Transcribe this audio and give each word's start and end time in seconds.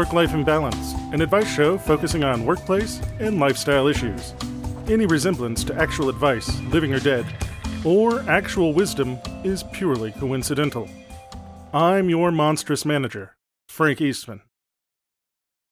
Work 0.00 0.14
Life 0.14 0.32
Imbalance, 0.32 0.94
an 1.12 1.20
advice 1.20 1.54
show 1.54 1.76
focusing 1.76 2.24
on 2.24 2.46
workplace 2.46 3.02
and 3.18 3.38
lifestyle 3.38 3.86
issues. 3.86 4.32
Any 4.88 5.04
resemblance 5.04 5.62
to 5.64 5.74
actual 5.74 6.08
advice, 6.08 6.58
living 6.72 6.94
or 6.94 7.00
dead, 7.00 7.26
or 7.84 8.20
actual 8.20 8.72
wisdom 8.72 9.18
is 9.44 9.62
purely 9.74 10.12
coincidental. 10.12 10.88
I'm 11.74 12.08
your 12.08 12.32
monstrous 12.32 12.86
manager, 12.86 13.36
Frank 13.68 14.00
Eastman. 14.00 14.40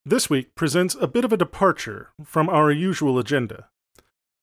This 0.05 0.29
week 0.29 0.55
presents 0.55 0.95
a 1.01 1.09
bit 1.09 1.25
of 1.25 1.33
a 1.33 1.39
departure 1.39 2.11
from 2.23 2.51
our 2.51 2.71
usual 2.71 3.19
agenda. 3.19 3.71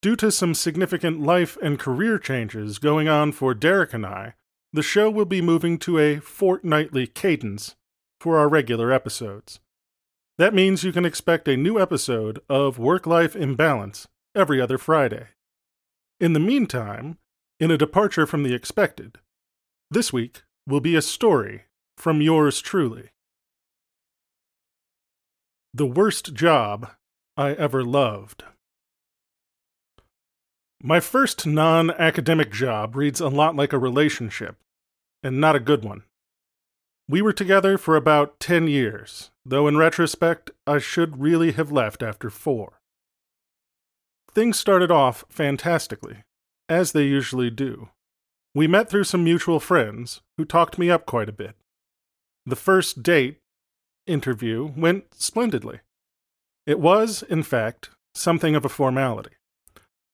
Due 0.02 0.16
to 0.16 0.32
some 0.32 0.54
significant 0.54 1.20
life 1.20 1.56
and 1.62 1.78
career 1.78 2.18
changes 2.18 2.78
going 2.78 3.06
on 3.06 3.30
for 3.30 3.54
Derek 3.54 3.94
and 3.94 4.04
I, 4.04 4.34
the 4.72 4.82
show 4.82 5.08
will 5.08 5.26
be 5.26 5.40
moving 5.40 5.78
to 5.78 6.00
a 6.00 6.18
fortnightly 6.18 7.06
cadence 7.06 7.76
for 8.18 8.36
our 8.36 8.48
regular 8.48 8.90
episodes. 8.90 9.60
That 10.38 10.52
means 10.52 10.84
you 10.84 10.92
can 10.92 11.06
expect 11.06 11.48
a 11.48 11.56
new 11.56 11.80
episode 11.80 12.40
of 12.48 12.78
Work 12.78 13.06
Life 13.06 13.34
Imbalance 13.34 14.06
every 14.34 14.60
other 14.60 14.76
Friday. 14.76 15.28
In 16.20 16.34
the 16.34 16.40
meantime, 16.40 17.16
in 17.58 17.70
a 17.70 17.78
departure 17.78 18.26
from 18.26 18.42
the 18.42 18.52
expected, 18.52 19.16
this 19.90 20.12
week 20.12 20.42
will 20.66 20.80
be 20.80 20.94
a 20.94 21.00
story 21.00 21.64
from 21.96 22.20
yours 22.20 22.60
truly. 22.60 23.10
The 25.72 25.86
worst 25.86 26.34
job 26.34 26.90
I 27.38 27.52
ever 27.52 27.82
loved. 27.82 28.44
My 30.82 31.00
first 31.00 31.46
non 31.46 31.90
academic 31.92 32.52
job 32.52 32.94
reads 32.94 33.20
a 33.20 33.28
lot 33.28 33.56
like 33.56 33.72
a 33.72 33.78
relationship, 33.78 34.56
and 35.22 35.40
not 35.40 35.56
a 35.56 35.60
good 35.60 35.82
one. 35.82 36.02
We 37.08 37.22
were 37.22 37.32
together 37.32 37.78
for 37.78 37.94
about 37.94 38.40
10 38.40 38.66
years, 38.66 39.30
though 39.44 39.68
in 39.68 39.76
retrospect, 39.76 40.50
I 40.66 40.78
should 40.78 41.20
really 41.20 41.52
have 41.52 41.70
left 41.70 42.02
after 42.02 42.30
four. 42.30 42.80
Things 44.32 44.58
started 44.58 44.90
off 44.90 45.24
fantastically, 45.28 46.24
as 46.68 46.92
they 46.92 47.04
usually 47.04 47.48
do. 47.48 47.90
We 48.54 48.66
met 48.66 48.88
through 48.88 49.04
some 49.04 49.22
mutual 49.22 49.60
friends 49.60 50.20
who 50.36 50.44
talked 50.44 50.78
me 50.78 50.90
up 50.90 51.06
quite 51.06 51.28
a 51.28 51.32
bit. 51.32 51.54
The 52.44 52.56
first 52.56 53.02
date 53.02 53.38
interview 54.06 54.72
went 54.76 55.14
splendidly. 55.14 55.80
It 56.66 56.80
was, 56.80 57.22
in 57.22 57.44
fact, 57.44 57.90
something 58.14 58.56
of 58.56 58.64
a 58.64 58.68
formality. 58.68 59.36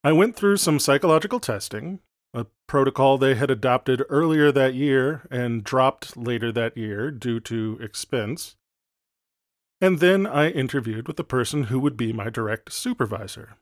I 0.05 0.13
went 0.13 0.37
through 0.37 0.59
some 0.59 0.79
psychological 0.79 1.41
testing, 1.41 2.01
a 2.35 2.47
protocol 2.67 3.19
they 3.19 3.35
had 3.35 3.51
adopted 3.51 4.03
earlier 4.09 4.51
that 4.53 4.75
year 4.75 5.27
and 5.31 5.65
dropped 5.65 6.17
later 6.17 6.51
that 6.53 6.77
year 6.77 7.11
due 7.11 7.41
to 7.41 7.79
expense. 7.81 8.57
And 9.81 9.99
then 9.99 10.27
I 10.27 10.51
interviewed 10.51 11.07
with 11.07 11.17
the 11.17 11.25
person 11.25 11.65
who 11.65 11.79
would 11.81 11.97
be 11.97 12.13
my 12.13 12.31
direct 12.31 12.73
supervisor. 12.73 13.57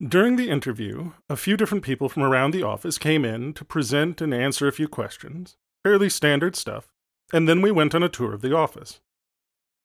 During 0.00 0.36
the 0.36 0.50
interview, 0.50 1.12
a 1.28 1.36
few 1.36 1.56
different 1.56 1.82
people 1.82 2.08
from 2.08 2.22
around 2.22 2.52
the 2.52 2.62
office 2.62 2.98
came 2.98 3.24
in 3.24 3.54
to 3.54 3.64
present 3.64 4.20
and 4.20 4.34
answer 4.34 4.68
a 4.68 4.72
few 4.72 4.88
questions, 4.88 5.56
fairly 5.82 6.10
standard 6.10 6.54
stuff, 6.54 6.88
and 7.32 7.48
then 7.48 7.62
we 7.62 7.70
went 7.70 7.94
on 7.94 8.02
a 8.02 8.08
tour 8.08 8.34
of 8.34 8.42
the 8.42 8.54
office. 8.54 9.00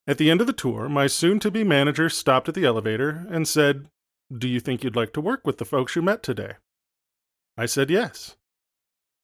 At 0.07 0.18
the 0.18 0.30
end 0.30 0.41
of 0.41 0.47
the 0.47 0.53
tour, 0.53 0.90
my 0.90 1.07
soon 1.07 1.40
to 1.40 1.52
be 1.52 1.63
manager 1.63 2.09
stopped 2.09 2.50
at 2.50 2.56
the 2.56 2.66
elevator 2.66 3.25
and 3.30 3.47
said, 3.47 3.88
Do 4.36 4.47
you 4.47 4.59
think 4.59 4.84
you'd 4.84 4.96
like 4.96 5.13
to 5.13 5.22
work 5.22 5.46
with 5.46 5.57
the 5.57 5.66
folks 5.66 5.96
you 5.96 6.02
met 6.02 6.24
today? 6.24 6.56
I 7.57 7.66
said 7.66 7.89
yes. 7.89 8.35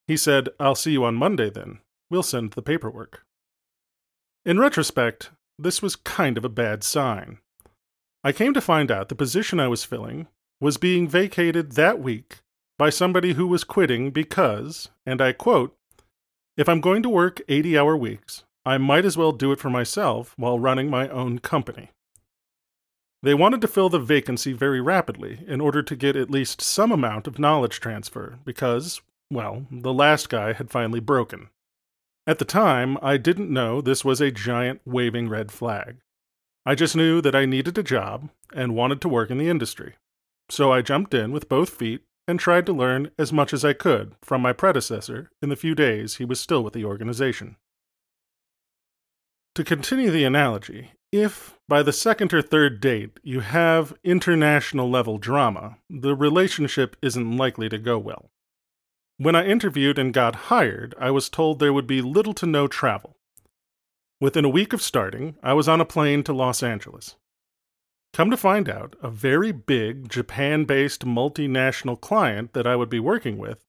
He 0.07 0.17
said, 0.17 0.49
I'll 0.59 0.75
see 0.75 0.91
you 0.91 1.03
on 1.03 1.15
Monday 1.15 1.49
then. 1.49 1.79
We'll 2.09 2.23
send 2.23 2.51
the 2.51 2.61
paperwork. 2.61 3.25
In 4.45 4.59
retrospect, 4.59 5.31
this 5.59 5.81
was 5.81 5.95
kind 5.95 6.38
of 6.38 6.45
a 6.45 6.49
bad 6.49 6.83
sign. 6.83 7.39
I 8.23 8.31
came 8.31 8.53
to 8.53 8.61
find 8.61 8.91
out 8.91 9.09
the 9.09 9.15
position 9.15 9.59
I 9.59 9.67
was 9.67 9.83
filling 9.83 10.27
was 10.59 10.77
being 10.77 11.07
vacated 11.07 11.73
that 11.73 11.99
week 11.99 12.39
by 12.77 12.89
somebody 12.89 13.33
who 13.33 13.47
was 13.47 13.63
quitting 13.63 14.11
because, 14.11 14.89
and 15.05 15.21
I 15.21 15.33
quote, 15.33 15.75
if 16.55 16.67
I'm 16.69 16.81
going 16.81 17.03
to 17.03 17.09
work 17.09 17.41
80 17.47 17.77
hour 17.77 17.95
weeks, 17.95 18.44
I 18.65 18.77
might 18.77 19.05
as 19.05 19.17
well 19.17 19.31
do 19.31 19.51
it 19.51 19.59
for 19.59 19.69
myself 19.69 20.33
while 20.38 20.59
running 20.59 20.89
my 20.89 21.07
own 21.09 21.39
company. 21.39 21.89
They 23.23 23.33
wanted 23.33 23.61
to 23.61 23.67
fill 23.67 23.89
the 23.89 24.00
vacancy 24.00 24.53
very 24.53 24.79
rapidly 24.79 25.44
in 25.47 25.59
order 25.59 25.81
to 25.81 25.95
get 25.95 26.16
at 26.16 26.29
least 26.29 26.61
some 26.61 26.91
amount 26.91 27.28
of 27.28 27.39
knowledge 27.39 27.79
transfer 27.79 28.38
because, 28.45 29.01
well, 29.31 29.66
the 29.72 29.94
last 29.94 30.29
guy 30.29 30.53
had 30.53 30.69
finally 30.69 31.00
broken. 31.00 31.50
At 32.27 32.39
the 32.39 32.45
time, 32.45 32.97
I 33.01 33.17
didn't 33.17 33.51
know 33.51 33.81
this 33.81 34.06
was 34.06 34.22
a 34.22 34.31
giant 34.31 34.81
waving 34.85 35.29
red 35.29 35.51
flag. 35.51 35.97
I 36.66 36.75
just 36.75 36.95
knew 36.95 37.22
that 37.22 37.35
I 37.35 37.45
needed 37.45 37.77
a 37.77 37.83
job 37.83 38.29
and 38.53 38.75
wanted 38.75 39.01
to 39.01 39.09
work 39.09 39.31
in 39.31 39.38
the 39.38 39.50
industry. 39.50 39.95
So 40.50 40.72
I 40.72 40.81
jumped 40.81 41.13
in 41.13 41.31
with 41.31 41.50
both 41.50 41.69
feet 41.69 42.01
and 42.27 42.39
tried 42.39 42.66
to 42.66 42.73
learn 42.73 43.11
as 43.17 43.31
much 43.31 43.53
as 43.53 43.63
I 43.63 43.73
could 43.73 44.16
from 44.22 44.41
my 44.41 44.53
predecessor 44.53 45.31
in 45.41 45.50
the 45.50 45.56
few 45.56 45.73
days 45.73 46.17
he 46.17 46.25
was 46.25 46.39
still 46.39 46.63
with 46.63 46.73
the 46.73 46.85
organization. 46.85 47.56
To 49.57 49.63
continue 49.63 50.12
the 50.12 50.23
analogy, 50.23 50.91
if 51.12 51.57
by 51.68 51.81
the 51.81 51.91
second 51.91 52.31
or 52.31 52.44
third 52.44 52.79
date 52.79 53.19
you 53.23 53.40
have 53.40 53.97
international 54.03 54.88
level 54.88 55.18
drama, 55.18 55.79
the 55.90 56.16
relationship 56.16 56.95
isn't 57.01 57.38
likely 57.38 57.68
to 57.69 57.79
go 57.79 57.97
well. 57.97 58.29
When 59.18 59.34
I 59.35 59.47
interviewed 59.47 59.97
and 59.97 60.13
got 60.13 60.51
hired, 60.53 60.94
I 61.00 61.09
was 61.09 61.28
told 61.28 61.57
there 61.57 61.73
would 61.73 61.88
be 61.88 62.03
little 62.03 62.35
to 62.35 62.45
no 62.45 62.68
travel. 62.68 63.18
Within 64.22 64.45
a 64.45 64.50
week 64.50 64.73
of 64.73 64.81
starting, 64.84 65.38
I 65.41 65.53
was 65.53 65.68
on 65.68 65.81
a 65.81 65.85
plane 65.85 66.22
to 66.25 66.34
Los 66.34 66.62
Angeles. 66.62 67.16
Come 68.13 68.29
to 68.29 68.38
find 68.38 68.69
out, 68.69 68.95
a 69.01 69.09
very 69.09 69.51
big 69.51 70.07
Japan 70.07 70.66
based 70.66 71.03
multinational 71.03 72.00
client 72.00 72.53
that 72.53 72.68
I 72.68 72.75
would 72.75 72.89
be 72.89 73.00
working 73.00 73.39
with 73.39 73.63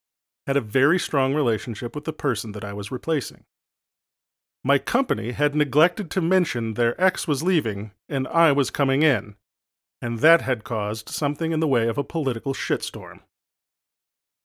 had 0.47 0.59
a 0.59 0.61
very 0.61 0.99
strong 0.99 1.33
relationship 1.33 1.95
with 1.95 2.05
the 2.05 2.13
person 2.13 2.53
that 2.53 2.63
I 2.63 2.75
was 2.75 2.91
replacing. 2.91 3.45
My 4.65 4.79
company 4.79 5.33
had 5.33 5.55
neglected 5.55 6.11
to 6.11 6.21
mention 6.21 6.75
their 6.75 7.01
ex 7.01 7.29
was 7.29 7.43
leaving 7.43 7.93
and 8.09 8.27
I 8.29 8.53
was 8.53 8.71
coming 8.71 9.03
in, 9.03 9.37
and 10.03 10.19
that 10.21 10.43
had 10.43 10.65
caused 10.65 11.09
something 11.09 11.53
in 11.53 11.61
the 11.61 11.69
way 11.69 11.89
of 11.89 11.99
a 11.99 12.05
political 12.05 12.55
shitstorm. 12.55 13.21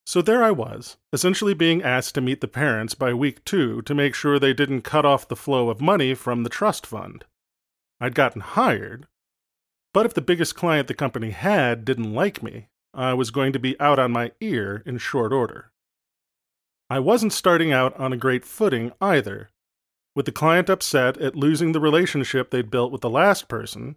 So 0.05 0.21
there 0.21 0.43
I 0.43 0.51
was, 0.51 0.97
essentially 1.13 1.53
being 1.53 1.81
asked 1.81 2.13
to 2.15 2.21
meet 2.21 2.41
the 2.41 2.47
parents 2.47 2.93
by 2.93 3.13
week 3.13 3.43
two 3.45 3.81
to 3.83 3.95
make 3.95 4.13
sure 4.13 4.37
they 4.37 4.53
didn't 4.53 4.81
cut 4.81 5.05
off 5.05 5.27
the 5.27 5.35
flow 5.35 5.69
of 5.69 5.79
money 5.79 6.13
from 6.13 6.43
the 6.43 6.49
trust 6.49 6.85
fund. 6.85 7.25
I'd 8.01 8.15
gotten 8.15 8.41
hired, 8.41 9.07
but 9.93 10.05
if 10.05 10.13
the 10.13 10.21
biggest 10.21 10.55
client 10.55 10.87
the 10.87 10.93
company 10.93 11.29
had 11.29 11.85
didn't 11.85 12.13
like 12.13 12.43
me, 12.43 12.67
I 12.93 13.13
was 13.13 13.31
going 13.31 13.53
to 13.53 13.59
be 13.59 13.79
out 13.79 13.97
on 13.97 14.11
my 14.11 14.31
ear 14.41 14.83
in 14.85 14.97
short 14.97 15.31
order. 15.31 15.71
I 16.89 16.99
wasn't 16.99 17.31
starting 17.31 17.71
out 17.71 17.95
on 17.97 18.11
a 18.11 18.17
great 18.17 18.43
footing 18.43 18.91
either, 18.99 19.51
with 20.15 20.25
the 20.25 20.31
client 20.31 20.69
upset 20.69 21.17
at 21.17 21.35
losing 21.35 21.71
the 21.71 21.79
relationship 21.79 22.49
they'd 22.51 22.69
built 22.69 22.91
with 22.91 23.01
the 23.01 23.09
last 23.09 23.47
person, 23.47 23.95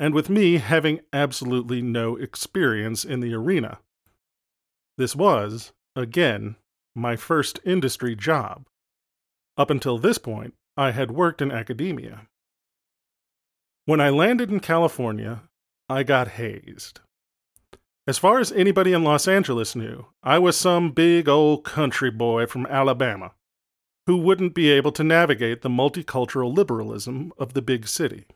and 0.00 0.14
with 0.14 0.28
me 0.28 0.58
having 0.58 1.00
absolutely 1.12 1.80
no 1.80 2.16
experience 2.16 3.04
in 3.04 3.20
the 3.20 3.32
arena. 3.32 3.78
This 4.98 5.14
was, 5.14 5.72
again, 5.94 6.56
my 6.94 7.16
first 7.16 7.60
industry 7.64 8.16
job. 8.16 8.66
Up 9.56 9.70
until 9.70 9.98
this 9.98 10.18
point, 10.18 10.54
I 10.76 10.90
had 10.90 11.12
worked 11.12 11.40
in 11.40 11.52
academia. 11.52 12.26
When 13.86 14.00
I 14.00 14.10
landed 14.10 14.50
in 14.50 14.60
California, 14.60 15.42
I 15.88 16.02
got 16.02 16.28
hazed. 16.28 17.00
As 18.06 18.18
far 18.18 18.38
as 18.38 18.52
anybody 18.52 18.92
in 18.92 19.04
Los 19.04 19.28
Angeles 19.28 19.76
knew, 19.76 20.06
I 20.22 20.38
was 20.38 20.56
some 20.56 20.90
big 20.90 21.28
old 21.28 21.64
country 21.64 22.10
boy 22.10 22.46
from 22.46 22.66
Alabama 22.66 23.32
who 24.06 24.16
wouldn't 24.16 24.54
be 24.54 24.70
able 24.70 24.92
to 24.92 25.04
navigate 25.04 25.62
the 25.62 25.68
multicultural 25.68 26.54
liberalism 26.54 27.32
of 27.38 27.54
the 27.54 27.62
big 27.62 27.88
city. 27.88 28.26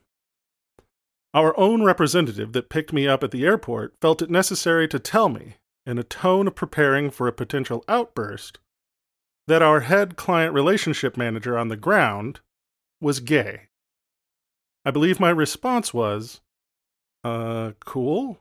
Our 1.33 1.57
own 1.59 1.83
representative 1.83 2.53
that 2.53 2.69
picked 2.69 2.91
me 2.91 3.07
up 3.07 3.23
at 3.23 3.31
the 3.31 3.45
airport 3.45 3.95
felt 4.01 4.21
it 4.21 4.31
necessary 4.31 4.87
to 4.87 4.97
tell 4.97 5.29
me, 5.29 5.55
in 5.85 5.99
a 5.99 6.03
tone 6.03 6.47
of 6.47 6.55
preparing 6.55 7.11
for 7.11 7.27
a 7.27 7.33
potential 7.33 7.83
outburst, 7.87 8.59
that 9.47 9.61
our 9.61 9.81
head 9.81 10.15
client 10.15 10.53
relationship 10.53 11.17
manager 11.17 11.57
on 11.57 11.67
the 11.67 11.77
ground, 11.77 12.39
was 12.99 13.19
gay. 13.19 13.67
I 14.83 14.91
believe 14.91 15.19
my 15.19 15.29
response 15.29 15.93
was, 15.93 16.41
uh, 17.23 17.73
cool. 17.85 18.39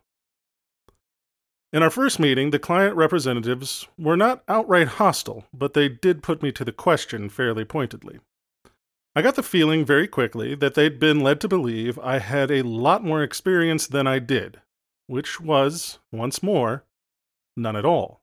In 1.71 1.83
our 1.83 1.91
first 1.91 2.19
meeting, 2.19 2.51
the 2.51 2.59
client 2.59 2.97
representatives 2.97 3.87
were 3.99 4.17
not 4.17 4.43
outright 4.49 4.89
hostile, 4.89 5.45
but 5.53 5.75
they 5.75 5.89
did 5.89 6.23
put 6.23 6.43
me 6.43 6.51
to 6.53 6.65
the 6.65 6.73
question 6.73 7.29
fairly 7.29 7.65
pointedly. 7.65 8.21
I 9.15 9.21
got 9.21 9.35
the 9.35 9.43
feeling 9.43 9.85
very 9.85 10.09
quickly 10.09 10.55
that 10.55 10.75
they'd 10.75 10.99
been 10.99 11.21
led 11.21 11.41
to 11.43 11.49
believe 11.49 11.99
I 11.99 12.21
had 12.21 12.51
a 12.51 12.63
lot 12.63 13.05
more 13.05 13.23
experience 13.23 13.87
than 13.87 14.07
I 14.07 14.19
did, 14.19 14.63
which 15.09 15.41
was, 15.41 15.99
once 16.11 16.43
more, 16.43 16.85
none 17.55 17.77
at 17.77 17.85
all. 17.85 18.23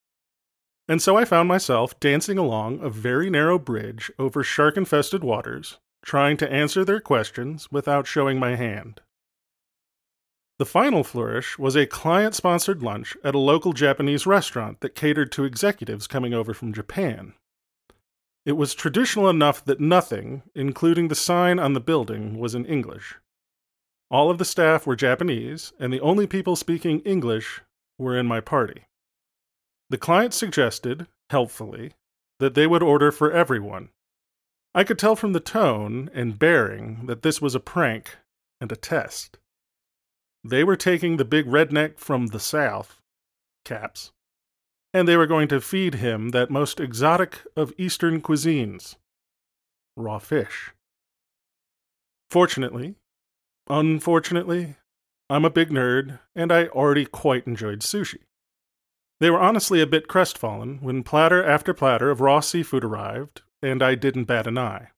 And 0.88 1.02
so 1.02 1.16
I 1.16 1.26
found 1.26 1.48
myself 1.48 2.00
dancing 2.00 2.38
along 2.40 2.80
a 2.80 2.90
very 2.90 3.30
narrow 3.30 3.60
bridge 3.60 4.12
over 4.18 4.44
shark 4.44 4.78
infested 4.78 5.24
waters, 5.24 5.78
trying 6.04 6.38
to 6.38 6.52
answer 6.52 6.84
their 6.84 7.00
questions 7.00 7.72
without 7.72 8.08
showing 8.08 8.40
my 8.40 8.56
hand. 8.56 9.02
The 10.58 10.66
final 10.66 11.04
flourish 11.04 11.60
was 11.60 11.76
a 11.76 11.86
client 11.86 12.34
sponsored 12.34 12.82
lunch 12.82 13.18
at 13.26 13.36
a 13.36 13.40
local 13.40 13.74
Japanese 13.74 14.26
restaurant 14.26 14.80
that 14.80 14.96
catered 14.96 15.32
to 15.34 15.44
executives 15.44 16.08
coming 16.08 16.34
over 16.34 16.54
from 16.54 16.72
Japan. 16.72 17.34
It 18.46 18.54
was 18.54 18.74
traditional 18.74 19.30
enough 19.30 19.66
that 19.66 19.82
nothing, 19.82 20.44
including 20.54 21.10
the 21.10 21.16
sign 21.16 21.60
on 21.60 21.74
the 21.74 21.82
building, 21.82 22.40
was 22.40 22.56
in 22.56 22.66
English. 22.66 23.16
All 24.10 24.30
of 24.30 24.38
the 24.38 24.46
staff 24.46 24.88
were 24.88 24.96
Japanese, 24.96 25.74
and 25.78 25.92
the 25.92 26.00
only 26.00 26.26
people 26.26 26.56
speaking 26.56 27.02
English 27.02 27.62
were 27.98 28.18
in 28.18 28.26
my 28.26 28.40
party. 28.40 28.84
The 29.90 29.98
client 29.98 30.34
suggested, 30.34 31.08
helpfully, 31.32 31.94
that 32.40 32.54
they 32.54 32.68
would 32.68 32.84
order 32.84 33.12
for 33.12 33.32
everyone. 33.32 33.90
I 34.74 34.84
could 34.84 35.00
tell 35.00 35.16
from 35.16 35.34
the 35.34 35.40
tone 35.40 36.10
and 36.14 36.40
bearing 36.40 37.08
that 37.08 37.24
this 37.24 37.42
was 37.42 37.56
a 37.56 37.60
prank 37.60 38.18
and 38.62 38.72
a 38.72 38.76
test. 38.76 39.38
They 40.48 40.64
were 40.64 40.76
taking 40.76 41.18
the 41.18 41.26
big 41.26 41.48
redneck 41.48 41.98
from 41.98 42.28
the 42.28 42.40
South, 42.40 43.02
caps, 43.64 44.12
and 44.94 45.08
they 45.08 45.18
were 45.18 45.26
going 45.26 45.48
to 45.48 45.60
feed 45.60 45.96
him 45.96 46.30
that 46.30 46.52
most 46.52 46.80
exotic 46.80 47.40
of 47.56 47.74
Eastern 47.80 48.22
cuisines 48.22 48.96
raw 49.98 50.20
fish. 50.20 50.72
Fortunately, 52.30 52.94
unfortunately, 53.68 54.76
I'm 55.32 55.46
a 55.46 55.50
big 55.50 55.72
nerd, 55.72 56.20
and 56.36 56.52
I 56.52 56.68
already 56.68 57.08
quite 57.08 57.48
enjoyed 57.48 57.80
sushi. 57.80 58.20
They 59.20 59.32
were 59.32 59.42
honestly 59.42 59.82
a 59.82 59.88
bit 59.88 60.08
crestfallen 60.08 60.78
when 60.80 61.02
platter 61.02 61.44
after 61.44 61.74
platter 61.74 62.12
of 62.12 62.22
raw 62.22 62.40
seafood 62.40 62.84
arrived, 62.84 63.42
and 63.64 63.82
I 63.82 63.96
didn't 63.96 64.26
bat 64.26 64.46
an 64.46 64.60
eye. 64.60 64.90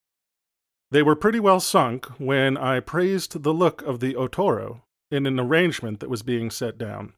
They 0.92 1.04
were 1.04 1.16
pretty 1.16 1.40
well 1.40 1.62
sunk 1.62 2.06
when 2.20 2.58
I 2.58 2.82
praised 2.82 3.44
the 3.44 3.54
look 3.54 3.82
of 3.84 4.02
the 4.02 4.14
otoro 4.14 4.82
in 5.12 5.26
an 5.26 5.40
arrangement 5.40 6.00
that 6.00 6.10
was 6.10 6.24
being 6.24 6.52
set 6.52 6.78
down. 6.78 7.14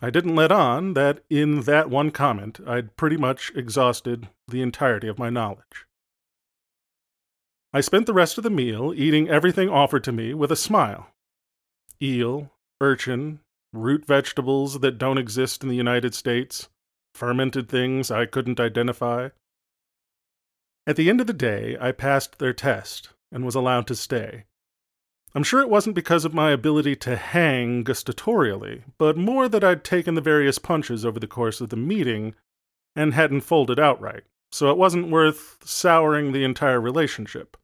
I 0.00 0.10
didn't 0.10 0.34
let 0.34 0.50
on 0.50 0.94
that 0.94 1.22
in 1.30 1.62
that 1.62 1.88
one 1.88 2.10
comment 2.10 2.60
I'd 2.66 2.96
pretty 2.96 3.16
much 3.16 3.52
exhausted 3.54 4.28
the 4.48 4.62
entirety 4.62 5.08
of 5.08 5.18
my 5.18 5.30
knowledge. 5.30 5.86
I 7.72 7.80
spent 7.80 8.06
the 8.06 8.12
rest 8.12 8.36
of 8.36 8.44
the 8.44 8.50
meal 8.50 8.92
eating 8.94 9.28
everything 9.28 9.68
offered 9.68 10.04
to 10.04 10.12
me 10.12 10.34
with 10.34 10.52
a 10.52 10.56
smile 10.56 11.08
eel, 12.02 12.50
urchin, 12.80 13.38
root 13.72 14.04
vegetables 14.04 14.80
that 14.80 14.98
don't 14.98 15.18
exist 15.18 15.62
in 15.62 15.68
the 15.68 15.76
United 15.76 16.14
States, 16.14 16.68
fermented 17.14 17.68
things 17.68 18.10
I 18.10 18.26
couldn't 18.26 18.58
identify. 18.58 19.28
At 20.86 20.96
the 20.96 21.08
end 21.08 21.20
of 21.20 21.28
the 21.28 21.32
day, 21.32 21.76
I 21.80 21.92
passed 21.92 22.38
their 22.38 22.52
test 22.52 23.10
and 23.30 23.44
was 23.44 23.54
allowed 23.54 23.86
to 23.86 23.94
stay. 23.94 24.44
I'm 25.34 25.42
sure 25.42 25.60
it 25.60 25.70
wasn't 25.70 25.94
because 25.94 26.24
of 26.24 26.34
my 26.34 26.50
ability 26.50 26.94
to 26.96 27.16
hang 27.16 27.84
gustatorially, 27.84 28.82
but 28.98 29.16
more 29.16 29.48
that 29.48 29.64
I'd 29.64 29.82
taken 29.82 30.14
the 30.14 30.20
various 30.20 30.58
punches 30.58 31.06
over 31.06 31.18
the 31.18 31.26
course 31.26 31.60
of 31.60 31.70
the 31.70 31.76
meeting 31.76 32.34
and 32.94 33.14
hadn't 33.14 33.40
folded 33.40 33.80
outright, 33.80 34.24
so 34.50 34.70
it 34.70 34.76
wasn't 34.76 35.10
worth 35.10 35.58
souring 35.64 36.32
the 36.32 36.44
entire 36.44 36.80
relationship. 36.80 37.56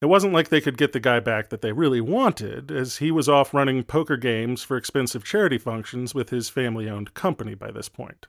It 0.00 0.06
wasn't 0.06 0.32
like 0.32 0.50
they 0.50 0.60
could 0.60 0.78
get 0.78 0.92
the 0.92 1.00
guy 1.00 1.18
back 1.18 1.48
that 1.48 1.60
they 1.60 1.72
really 1.72 2.00
wanted, 2.00 2.70
as 2.70 2.98
he 2.98 3.10
was 3.10 3.28
off 3.28 3.54
running 3.54 3.82
poker 3.82 4.16
games 4.16 4.62
for 4.62 4.76
expensive 4.76 5.24
charity 5.24 5.58
functions 5.58 6.14
with 6.14 6.30
his 6.30 6.48
family 6.48 6.88
owned 6.88 7.14
company 7.14 7.54
by 7.54 7.72
this 7.72 7.88
point. 7.88 8.26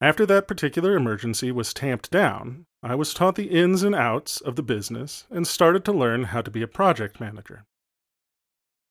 After 0.00 0.24
that 0.26 0.48
particular 0.48 0.96
emergency 0.96 1.52
was 1.52 1.74
tamped 1.74 2.10
down, 2.10 2.64
I 2.82 2.94
was 2.94 3.12
taught 3.12 3.34
the 3.34 3.50
ins 3.50 3.82
and 3.82 3.94
outs 3.94 4.40
of 4.40 4.56
the 4.56 4.62
business 4.62 5.26
and 5.30 5.46
started 5.46 5.84
to 5.84 5.92
learn 5.92 6.24
how 6.24 6.40
to 6.40 6.50
be 6.50 6.62
a 6.62 6.68
project 6.68 7.20
manager. 7.20 7.66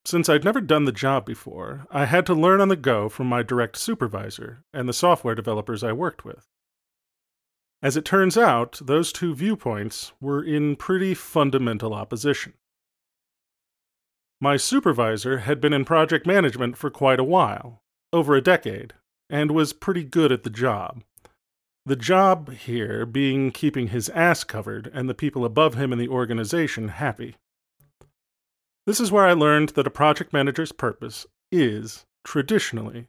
Since 0.06 0.30
I'd 0.30 0.44
never 0.44 0.62
done 0.62 0.86
the 0.86 0.92
job 0.92 1.26
before, 1.26 1.88
I 1.90 2.06
had 2.06 2.26
to 2.28 2.36
learn 2.36 2.62
on 2.62 2.70
the 2.70 2.76
go 2.76 3.10
from 3.10 3.28
my 3.28 3.42
direct 3.42 3.78
supervisor 3.78 4.64
and 4.72 4.88
the 4.88 4.94
software 4.94 5.36
developers 5.36 5.84
I 5.84 5.94
worked 5.94 6.24
with. 6.24 6.48
As 7.82 7.98
it 7.98 8.06
turns 8.06 8.38
out, 8.38 8.80
those 8.84 9.12
two 9.12 9.34
viewpoints 9.34 10.12
were 10.22 10.44
in 10.44 10.76
pretty 10.76 11.14
fundamental 11.14 11.94
opposition. 11.94 12.54
My 14.40 14.58
supervisor 14.58 15.40
had 15.40 15.60
been 15.60 15.74
in 15.74 15.86
project 15.86 16.28
management 16.28 16.78
for 16.78 16.90
quite 16.90 17.20
a 17.20 17.24
while, 17.24 17.82
over 18.14 18.36
a 18.36 18.42
decade, 18.42 18.94
and 19.30 19.52
was 19.52 19.74
pretty 19.74 20.04
good 20.04 20.32
at 20.32 20.44
the 20.44 20.50
job. 20.50 21.04
The 21.86 21.96
job 21.96 22.54
here 22.54 23.06
being 23.06 23.52
keeping 23.52 23.88
his 23.88 24.10
ass 24.10 24.44
covered 24.44 24.92
and 24.94 25.10
the 25.10 25.14
people 25.14 25.46
above 25.46 25.76
him 25.76 25.92
in 25.92 26.00
the 26.00 26.10
organization 26.10 26.90
happy. 26.90 27.36
This 28.86 29.00
is 29.00 29.12
where 29.12 29.26
I 29.26 29.34
learned 29.34 29.70
that 29.70 29.88
a 29.88 29.92
project 29.92 30.34
manager's 30.34 30.72
purpose 30.72 31.26
is, 31.52 32.06
traditionally, 32.24 33.08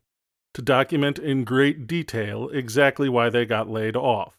to 0.54 0.62
document 0.62 1.18
in 1.18 1.44
great 1.44 1.86
detail 1.86 2.48
exactly 2.50 3.08
why 3.08 3.30
they 3.30 3.44
got 3.44 3.70
laid 3.70 3.96
off. 3.96 4.36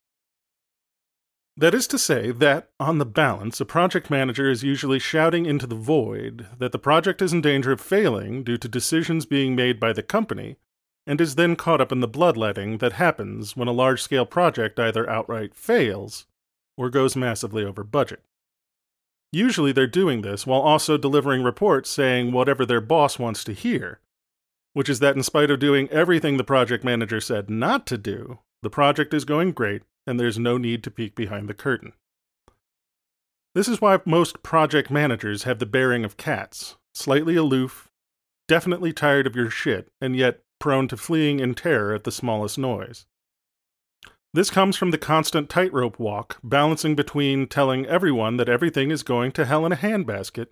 That 1.57 1.74
is 1.74 1.86
to 1.88 2.00
say, 2.00 2.31
that, 2.31 2.69
on 2.80 2.98
the 2.98 3.06
balance, 3.06 3.60
a 3.60 3.66
project 3.66 4.10
manager 4.10 4.50
is 4.50 4.63
usually 4.63 5.00
shouting 5.00 5.45
into 5.45 5.68
the 5.68 5.75
void 5.75 6.48
that 6.57 6.72
the 6.72 6.80
project 6.80 7.22
is 7.22 7.34
in 7.34 7.42
danger 7.42 7.72
of 7.72 7.81
failing 7.81 8.44
due 8.44 8.57
to 8.57 8.68
decisions 8.68 9.25
being 9.25 9.56
made 9.56 9.80
by 9.80 9.94
the 9.94 10.04
company 10.04 10.57
and 11.07 11.19
is 11.19 11.36
then 11.36 11.56
caught 11.56 11.81
up 11.81 11.92
in 11.92 12.00
the 12.00 12.07
bloodletting 12.07 12.77
that 12.77 12.94
happens 12.94 13.56
when 13.56 13.68
a 13.68 13.74
large 13.74 14.01
scale 14.01 14.25
project 14.25 14.80
either 14.80 15.09
outright 15.09 15.56
fails 15.56 16.25
or 16.77 16.89
goes 16.89 17.15
massively 17.15 17.63
over 17.63 17.83
budget. 17.83 18.21
Usually 19.31 19.72
they're 19.72 19.88
doing 19.88 20.22
this 20.22 20.46
while 20.46 20.62
also 20.62 20.98
delivering 20.98 21.43
reports 21.43 21.89
saying 21.89 22.31
whatever 22.31 22.65
their 22.65 22.81
boss 22.81 23.17
wants 23.17 23.43
to 23.46 23.53
hear, 23.53 24.00
which 24.74 24.89
is 24.89 25.00
that 25.00 25.15
in 25.15 25.24
spite 25.24 25.50
of 25.50 25.60
doing 25.60 25.89
everything 25.89 26.38
the 26.38 26.43
project 26.43 26.84
manager 26.84 27.22
said 27.22 27.50
not 27.50 27.88
to 27.88 27.98
do, 27.98 28.39
the 28.62 28.70
project 28.70 29.13
is 29.13 29.25
going 29.25 29.51
great 29.51 29.84
and 30.05 30.20
there's 30.20 30.38
no 30.38 30.58
need 30.58 30.84
to 30.84 30.91
peek 30.91 31.15
behind 31.15 31.48
the 31.48 31.53
curtain. 31.53 31.93
This 33.53 33.67
is 33.67 33.81
why 33.81 34.00
most 34.05 34.43
project 34.43 34.89
managers 34.89 35.43
have 35.43 35.60
the 35.60 35.65
bearing 35.65 36.05
of 36.05 36.17
cats, 36.17 36.77
slightly 36.93 37.36
aloof, 37.36 37.89
definitely 38.48 38.93
tired 38.93 39.27
of 39.27 39.36
your 39.36 39.50
shit, 39.50 39.89
and 40.00 40.15
yet 40.15 40.39
prone 40.62 40.88
to 40.88 40.96
fleeing 40.96 41.41
in 41.41 41.53
terror 41.56 41.94
at 41.94 42.06
the 42.06 42.12
smallest 42.12 42.58
noise. 42.58 43.06
This 44.34 44.50
comes 44.50 44.77
from 44.77 44.91
the 44.91 44.98
constant 44.98 45.50
tightrope 45.50 46.00
walk, 46.00 46.38
balancing 46.41 46.96
between 46.96 47.48
telling 47.48 47.86
everyone 47.86 48.38
that 48.38 48.48
everything 48.48 48.89
is 48.89 49.03
going 49.03 49.34
to 49.34 49.46
hell 49.46 49.65
in 49.65 49.74
a 49.74 49.75
handbasket, 49.75 50.48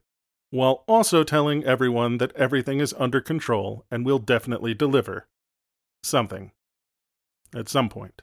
while 0.49 0.83
also 0.85 1.23
telling 1.23 1.63
everyone 1.63 2.17
that 2.17 2.35
everything 2.35 2.81
is 2.81 2.93
under 2.97 3.21
control 3.21 3.85
and 3.89 4.05
will 4.05 4.19
definitely 4.19 4.73
deliver 4.73 5.27
something 6.03 6.51
at 7.55 7.69
some 7.69 7.87
point. 7.87 8.21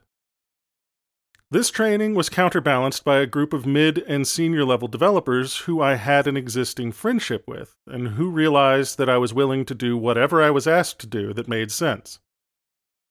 This 1.48 1.70
training 1.70 2.16
was 2.16 2.28
counterbalanced 2.28 3.04
by 3.04 3.18
a 3.18 3.26
group 3.26 3.52
of 3.52 3.66
mid 3.66 3.98
and 4.08 4.26
senior 4.26 4.64
level 4.64 4.88
developers 4.88 5.58
who 5.58 5.80
I 5.80 5.94
had 5.94 6.26
an 6.26 6.36
existing 6.36 6.90
friendship 6.90 7.44
with, 7.46 7.76
and 7.86 8.08
who 8.08 8.30
realized 8.30 8.98
that 8.98 9.08
I 9.08 9.18
was 9.18 9.32
willing 9.32 9.64
to 9.66 9.74
do 9.74 9.96
whatever 9.96 10.42
I 10.42 10.50
was 10.50 10.66
asked 10.66 10.98
to 11.00 11.06
do 11.06 11.32
that 11.34 11.46
made 11.46 11.70
sense. 11.70 12.18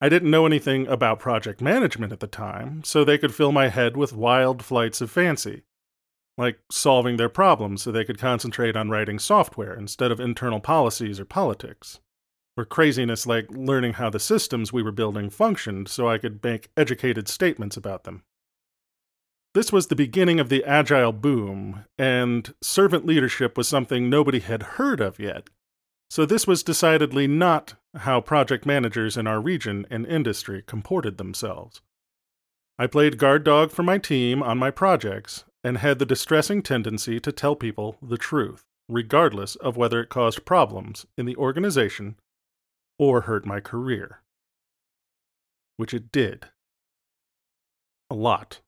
I 0.01 0.09
didn't 0.09 0.31
know 0.31 0.45
anything 0.45 0.85
about 0.87 1.19
project 1.19 1.61
management 1.61 2.11
at 2.11 2.19
the 2.19 2.27
time, 2.27 2.83
so 2.83 3.05
they 3.05 3.17
could 3.17 3.33
fill 3.33 3.53
my 3.53 3.69
head 3.69 3.95
with 3.95 4.11
wild 4.11 4.65
flights 4.65 4.99
of 4.99 5.09
fancy, 5.09 5.63
like 6.37 6.59
solving 6.69 7.15
their 7.15 7.29
problems 7.29 7.83
so 7.83 7.91
they 7.91 8.03
could 8.03 8.19
concentrate 8.19 8.75
on 8.75 8.89
writing 8.89 9.17
software 9.17 9.73
instead 9.73 10.11
of 10.11 10.19
internal 10.19 10.59
policies 10.59 11.21
or 11.21 11.25
politics 11.25 12.01
or 12.57 12.65
craziness 12.65 13.27
like 13.27 13.49
learning 13.51 13.93
how 13.93 14.09
the 14.09 14.19
systems 14.19 14.71
we 14.71 14.83
were 14.83 14.91
building 14.91 15.29
functioned 15.29 15.87
so 15.87 16.07
I 16.07 16.17
could 16.17 16.43
make 16.43 16.69
educated 16.77 17.27
statements 17.27 17.75
about 17.75 18.03
them. 18.03 18.23
This 19.53 19.71
was 19.71 19.87
the 19.87 19.95
beginning 19.95 20.39
of 20.39 20.49
the 20.49 20.63
agile 20.65 21.13
boom, 21.13 21.85
and 21.97 22.53
servant 22.61 23.05
leadership 23.05 23.57
was 23.57 23.67
something 23.67 24.09
nobody 24.09 24.39
had 24.39 24.63
heard 24.63 24.99
of 24.99 25.17
yet. 25.17 25.49
So, 26.09 26.25
this 26.25 26.45
was 26.45 26.61
decidedly 26.61 27.25
not 27.25 27.75
how 27.95 28.21
project 28.21 28.65
managers 28.65 29.17
in 29.17 29.27
our 29.27 29.39
region 29.39 29.87
and 29.89 30.05
industry 30.05 30.61
comported 30.65 31.17
themselves. 31.17 31.81
I 32.77 32.87
played 32.87 33.17
guard 33.17 33.45
dog 33.45 33.71
for 33.71 33.83
my 33.83 33.97
team 33.97 34.43
on 34.43 34.57
my 34.57 34.71
projects, 34.71 35.45
and 35.63 35.77
had 35.77 35.99
the 35.99 36.05
distressing 36.05 36.61
tendency 36.61 37.19
to 37.21 37.31
tell 37.31 37.55
people 37.55 37.97
the 38.01 38.17
truth, 38.17 38.65
regardless 38.89 39.55
of 39.55 39.77
whether 39.77 40.01
it 40.01 40.09
caused 40.09 40.45
problems 40.45 41.05
in 41.17 41.25
the 41.25 41.35
organization 41.37 42.17
or 42.97 43.21
hurt 43.21 43.45
my 43.45 43.59
career. 43.59 44.21
Which 45.77 45.93
it 45.93 46.11
did. 46.11 46.47
A 48.09 48.15
lot. 48.15 48.61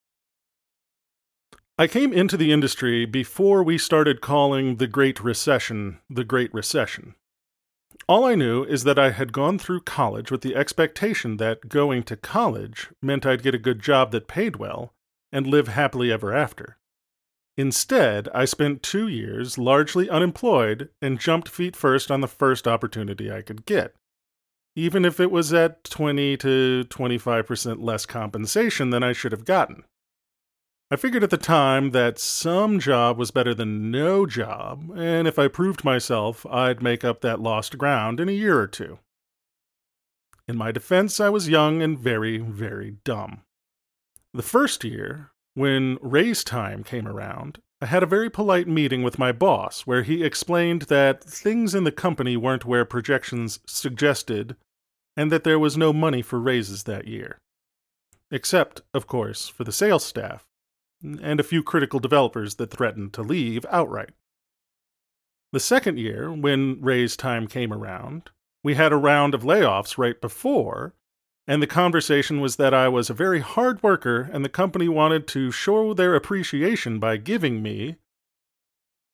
I 1.80 1.88
came 1.88 2.12
into 2.12 2.38
the 2.38 2.52
industry 2.52 3.06
before 3.06 3.62
we 3.62 3.78
started 3.78 4.20
calling 4.20 4.78
the 4.78 4.88
Great 4.88 5.24
Recession 5.24 6.00
the 6.10 6.24
Great 6.24 6.52
Recession. 6.54 7.14
All 8.08 8.26
I 8.26 8.36
knew 8.36 8.64
is 8.64 8.84
that 8.84 8.98
I 8.98 9.12
had 9.12 9.34
gone 9.34 9.60
through 9.60 9.82
college 9.82 10.32
with 10.32 10.42
the 10.42 10.56
expectation 10.56 11.38
that 11.38 11.70
going 11.70 12.04
to 12.04 12.18
college 12.18 12.90
meant 13.02 13.26
I'd 13.26 13.44
get 13.44 13.54
a 13.54 13.60
good 13.60 13.80
job 13.80 14.12
that 14.12 14.28
paid 14.28 14.56
well 14.56 14.94
and 15.32 15.46
live 15.46 15.68
happily 15.68 16.12
ever 16.12 16.34
after. 16.34 16.78
Instead, 17.58 18.30
I 18.34 18.46
spent 18.46 18.82
two 18.84 19.08
years 19.08 19.58
largely 19.58 20.10
unemployed 20.10 20.90
and 21.02 21.20
jumped 21.20 21.50
feet 21.50 21.76
first 21.76 22.10
on 22.10 22.22
the 22.22 22.28
first 22.28 22.68
opportunity 22.68 23.32
I 23.32 23.42
could 23.42 23.66
get, 23.66 23.94
even 24.78 25.04
if 25.04 25.20
it 25.20 25.32
was 25.32 25.52
at 25.56 25.84
20 25.86 26.38
to 26.38 26.86
25% 26.88 27.82
less 27.82 28.06
compensation 28.06 28.92
than 28.92 29.02
I 29.02 29.12
should 29.12 29.32
have 29.32 29.44
gotten. 29.44 29.84
I 30.92 30.96
figured 30.98 31.24
at 31.24 31.32
the 31.32 31.38
time 31.38 31.90
that 31.92 32.20
some 32.20 32.80
job 32.80 33.18
was 33.18 33.32
better 33.32 33.56
than 33.56 33.90
no 33.90 34.28
job, 34.28 34.92
and 34.96 35.28
if 35.28 35.40
I 35.40 35.48
proved 35.48 35.84
myself, 35.84 36.46
I'd 36.46 36.84
make 36.84 37.04
up 37.04 37.22
that 37.22 37.42
lost 37.42 37.80
ground 37.80 38.20
in 38.20 38.30
a 38.30 38.34
year 38.34 38.60
or 38.60 38.68
two. 38.68 39.00
In 40.48 40.56
my 40.56 40.72
defense, 40.72 41.20
I 41.20 41.30
was 41.30 41.50
young 41.50 41.82
and 41.82 41.98
very, 41.98 42.38
very 42.38 42.98
dumb. 43.04 43.42
The 44.32 44.44
first 44.44 44.84
year, 44.84 45.32
when 45.56 45.98
raise 46.04 46.44
time 46.44 46.84
came 46.84 47.08
around, 47.08 47.58
I 47.82 47.88
had 47.88 48.04
a 48.04 48.08
very 48.08 48.30
polite 48.30 48.68
meeting 48.68 49.02
with 49.02 49.18
my 49.18 49.32
boss 49.32 49.88
where 49.88 50.04
he 50.04 50.24
explained 50.24 50.84
that 50.84 51.24
things 51.24 51.74
in 51.74 51.84
the 51.84 51.92
company 51.92 52.38
weren't 52.38 52.66
where 52.66 52.86
projections 52.86 53.60
suggested 53.66 54.56
and 55.18 55.32
that 55.32 55.44
there 55.44 55.60
was 55.60 55.76
no 55.76 55.92
money 55.92 56.22
for 56.22 56.40
raises 56.40 56.84
that 56.84 57.08
year. 57.08 57.40
Except, 58.32 58.82
of 58.94 59.08
course, 59.08 59.50
for 59.50 59.64
the 59.64 59.72
sales 59.72 60.06
staff, 60.06 60.46
and 61.02 61.40
a 61.40 61.44
few 61.44 61.64
critical 61.64 62.00
developers 62.00 62.56
that 62.56 62.72
threatened 62.72 63.14
to 63.14 63.24
leave 63.24 63.66
outright. 63.70 64.12
The 65.52 65.60
second 65.60 65.98
year, 65.98 66.32
when 66.32 66.82
raise 66.82 67.18
time 67.18 67.48
came 67.48 67.74
around, 67.74 68.30
we 68.64 68.76
had 68.76 68.92
a 68.92 68.98
round 68.98 69.34
of 69.34 69.44
layoffs 69.44 69.98
right 69.98 70.20
before, 70.20 70.94
and 71.48 71.62
the 71.64 71.68
conversation 71.68 72.42
was 72.42 72.58
that 72.58 72.74
I 72.74 72.90
was 72.90 73.10
a 73.10 73.14
very 73.14 73.40
hard 73.40 73.82
worker 73.82 74.30
and 74.32 74.44
the 74.44 74.50
company 74.50 74.90
wanted 74.90 75.28
to 75.30 75.52
show 75.52 75.94
their 75.94 76.16
appreciation 76.16 77.00
by 77.00 77.18
giving 77.18 77.64
me 77.64 77.96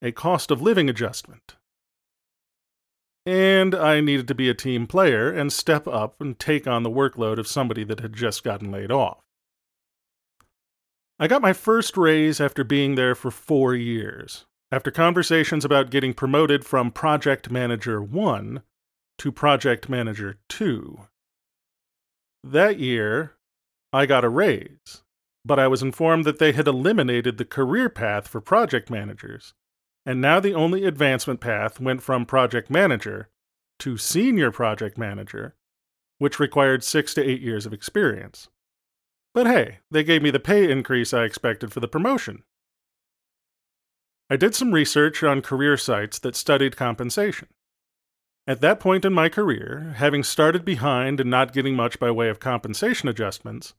a 0.02 0.12
cost 0.12 0.50
of 0.50 0.62
living 0.62 0.90
adjustment. 0.90 1.56
And 3.26 3.74
I 3.74 4.02
needed 4.02 4.28
to 4.28 4.36
be 4.36 4.50
a 4.50 4.54
team 4.54 4.86
player 4.86 5.32
and 5.32 5.52
step 5.52 5.88
up 5.88 6.20
and 6.20 6.38
take 6.38 6.68
on 6.68 6.84
the 6.84 6.90
workload 6.90 7.38
of 7.38 7.48
somebody 7.48 7.84
that 7.86 8.02
had 8.02 8.14
just 8.14 8.44
gotten 8.44 8.72
laid 8.72 8.92
off. 8.92 9.20
I 11.20 11.28
got 11.28 11.42
my 11.42 11.54
first 11.54 11.96
raise 11.96 12.42
after 12.42 12.64
being 12.64 12.96
there 12.96 13.16
for 13.16 13.32
four 13.32 13.76
years, 13.76 14.46
after 14.72 14.92
conversations 14.92 15.64
about 15.64 15.90
getting 15.90 16.14
promoted 16.14 16.66
from 16.66 16.92
Project 16.92 17.50
Manager 17.50 18.02
1 18.02 18.62
to 19.20 19.32
Project 19.32 19.88
Manager 19.88 20.38
2. 20.50 21.00
That 22.44 22.78
year, 22.78 23.36
I 23.94 24.06
got 24.06 24.26
a 24.26 24.30
raise, 24.30 25.04
but 25.46 25.60
I 25.60 25.68
was 25.68 25.82
informed 25.82 26.26
that 26.26 26.40
they 26.40 26.52
had 26.52 26.68
eliminated 26.68 27.38
the 27.38 27.46
career 27.46 27.88
path 27.88 28.28
for 28.28 28.42
project 28.42 28.90
managers, 28.90 29.54
and 30.06 30.20
now 30.20 30.40
the 30.40 30.54
only 30.54 30.86
advancement 30.86 31.40
path 31.40 31.80
went 31.80 32.02
from 32.02 32.26
project 32.26 32.70
manager 32.70 33.30
to 33.80 33.98
senior 33.98 34.52
project 34.52 34.98
manager, 34.98 35.56
which 36.18 36.40
required 36.40 36.84
six 36.84 37.14
to 37.14 37.24
eight 37.24 37.42
years 37.42 37.66
of 37.66 37.74
experience. 37.74 38.50
But 39.34 39.48
hey, 39.48 39.80
they 39.90 40.04
gave 40.04 40.22
me 40.22 40.32
the 40.32 40.40
pay 40.40 40.70
increase 40.70 41.14
I 41.14 41.24
expected 41.24 41.74
for 41.74 41.80
the 41.80 41.88
promotion. 41.88 42.44
I 44.30 44.36
did 44.36 44.56
some 44.56 44.72
research 44.72 45.24
on 45.24 45.42
career 45.42 45.78
sites 45.78 46.20
that 46.20 46.36
studied 46.36 46.78
compensation. 46.78 47.48
At 48.46 48.62
that 48.62 48.80
point 48.80 49.06
in 49.06 49.14
my 49.14 49.30
career, 49.30 49.94
having 49.98 50.24
started 50.24 50.66
behind 50.66 51.20
and 51.20 51.30
not 51.30 51.54
getting 51.54 51.76
much 51.76 52.00
by 52.00 52.12
way 52.12 52.30
of 52.30 52.40
compensation 52.40 53.08
adjustments, 53.08 53.74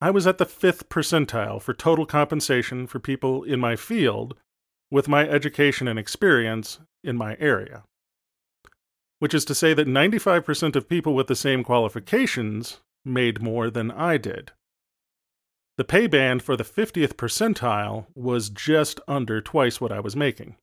I 0.00 0.10
was 0.10 0.26
at 0.26 0.38
the 0.38 0.46
fifth 0.46 0.88
percentile 0.88 1.60
for 1.60 1.74
total 1.74 2.06
compensation 2.06 2.86
for 2.86 3.00
people 3.00 3.42
in 3.42 3.60
my 3.60 3.76
field 3.76 4.34
with 4.90 5.08
my 5.08 5.28
education 5.28 5.88
and 5.88 5.98
experience 5.98 6.78
in 7.04 7.16
my 7.16 7.36
area. 7.38 7.84
Which 9.18 9.34
is 9.34 9.44
to 9.46 9.54
say 9.54 9.74
that 9.74 9.88
95% 9.88 10.76
of 10.76 10.88
people 10.88 11.14
with 11.14 11.26
the 11.26 11.36
same 11.36 11.64
qualifications 11.64 12.80
made 13.04 13.42
more 13.42 13.70
than 13.70 13.90
I 13.90 14.16
did. 14.16 14.52
The 15.76 15.84
pay 15.84 16.06
band 16.06 16.42
for 16.42 16.56
the 16.56 16.64
50th 16.64 17.14
percentile 17.14 18.06
was 18.14 18.50
just 18.50 19.00
under 19.06 19.40
twice 19.40 19.80
what 19.80 19.92
I 19.92 20.00
was 20.00 20.16
making. 20.16 20.56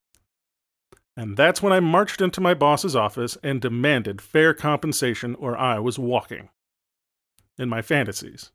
And 1.17 1.37
that's 1.37 1.61
when 1.61 1.71
I 1.71 1.79
marched 1.79 2.19
into 2.19 2.41
my 2.41 2.53
boss's 2.53 2.95
office 2.95 3.37
and 3.41 3.61
demanded 3.61 4.21
fair 4.21 4.53
compensation 4.53 5.35
or 5.35 5.57
I 5.57 5.79
was 5.79 5.97
walking. 5.97 6.49
In 7.57 7.69
my 7.69 7.81
fantasies. 7.81 8.51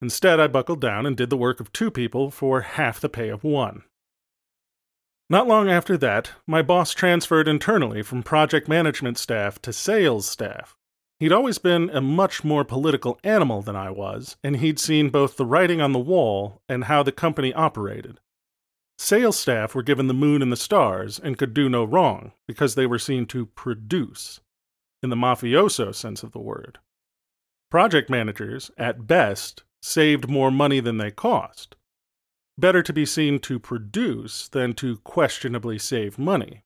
Instead, 0.00 0.40
I 0.40 0.46
buckled 0.46 0.80
down 0.80 1.04
and 1.04 1.14
did 1.14 1.28
the 1.28 1.36
work 1.36 1.60
of 1.60 1.72
two 1.72 1.90
people 1.90 2.30
for 2.30 2.62
half 2.62 2.98
the 2.98 3.10
pay 3.10 3.28
of 3.28 3.44
one. 3.44 3.82
Not 5.30 5.46
long 5.46 5.70
after 5.70 5.96
that, 5.98 6.32
my 6.44 6.60
boss 6.60 6.92
transferred 6.92 7.46
internally 7.46 8.02
from 8.02 8.24
project 8.24 8.66
management 8.66 9.16
staff 9.16 9.62
to 9.62 9.72
sales 9.72 10.26
staff. 10.26 10.76
He'd 11.20 11.30
always 11.30 11.58
been 11.58 11.88
a 11.90 12.00
much 12.00 12.42
more 12.42 12.64
political 12.64 13.16
animal 13.22 13.62
than 13.62 13.76
I 13.76 13.90
was, 13.90 14.36
and 14.42 14.56
he'd 14.56 14.80
seen 14.80 15.08
both 15.08 15.36
the 15.36 15.46
writing 15.46 15.80
on 15.80 15.92
the 15.92 16.00
wall 16.00 16.62
and 16.68 16.84
how 16.84 17.04
the 17.04 17.12
company 17.12 17.54
operated. 17.54 18.18
Sales 18.98 19.38
staff 19.38 19.72
were 19.72 19.84
given 19.84 20.08
the 20.08 20.14
moon 20.14 20.42
and 20.42 20.50
the 20.50 20.56
stars 20.56 21.20
and 21.20 21.38
could 21.38 21.54
do 21.54 21.68
no 21.68 21.84
wrong 21.84 22.32
because 22.48 22.74
they 22.74 22.86
were 22.86 22.98
seen 22.98 23.24
to 23.26 23.46
produce, 23.46 24.40
in 25.00 25.10
the 25.10 25.16
mafioso 25.16 25.94
sense 25.94 26.24
of 26.24 26.32
the 26.32 26.40
word. 26.40 26.80
Project 27.70 28.10
managers, 28.10 28.72
at 28.76 29.06
best, 29.06 29.62
saved 29.80 30.28
more 30.28 30.50
money 30.50 30.80
than 30.80 30.96
they 30.96 31.12
cost. 31.12 31.76
Better 32.60 32.82
to 32.82 32.92
be 32.92 33.06
seen 33.06 33.38
to 33.40 33.58
produce 33.58 34.46
than 34.46 34.74
to 34.74 34.98
questionably 34.98 35.78
save 35.78 36.18
money. 36.18 36.62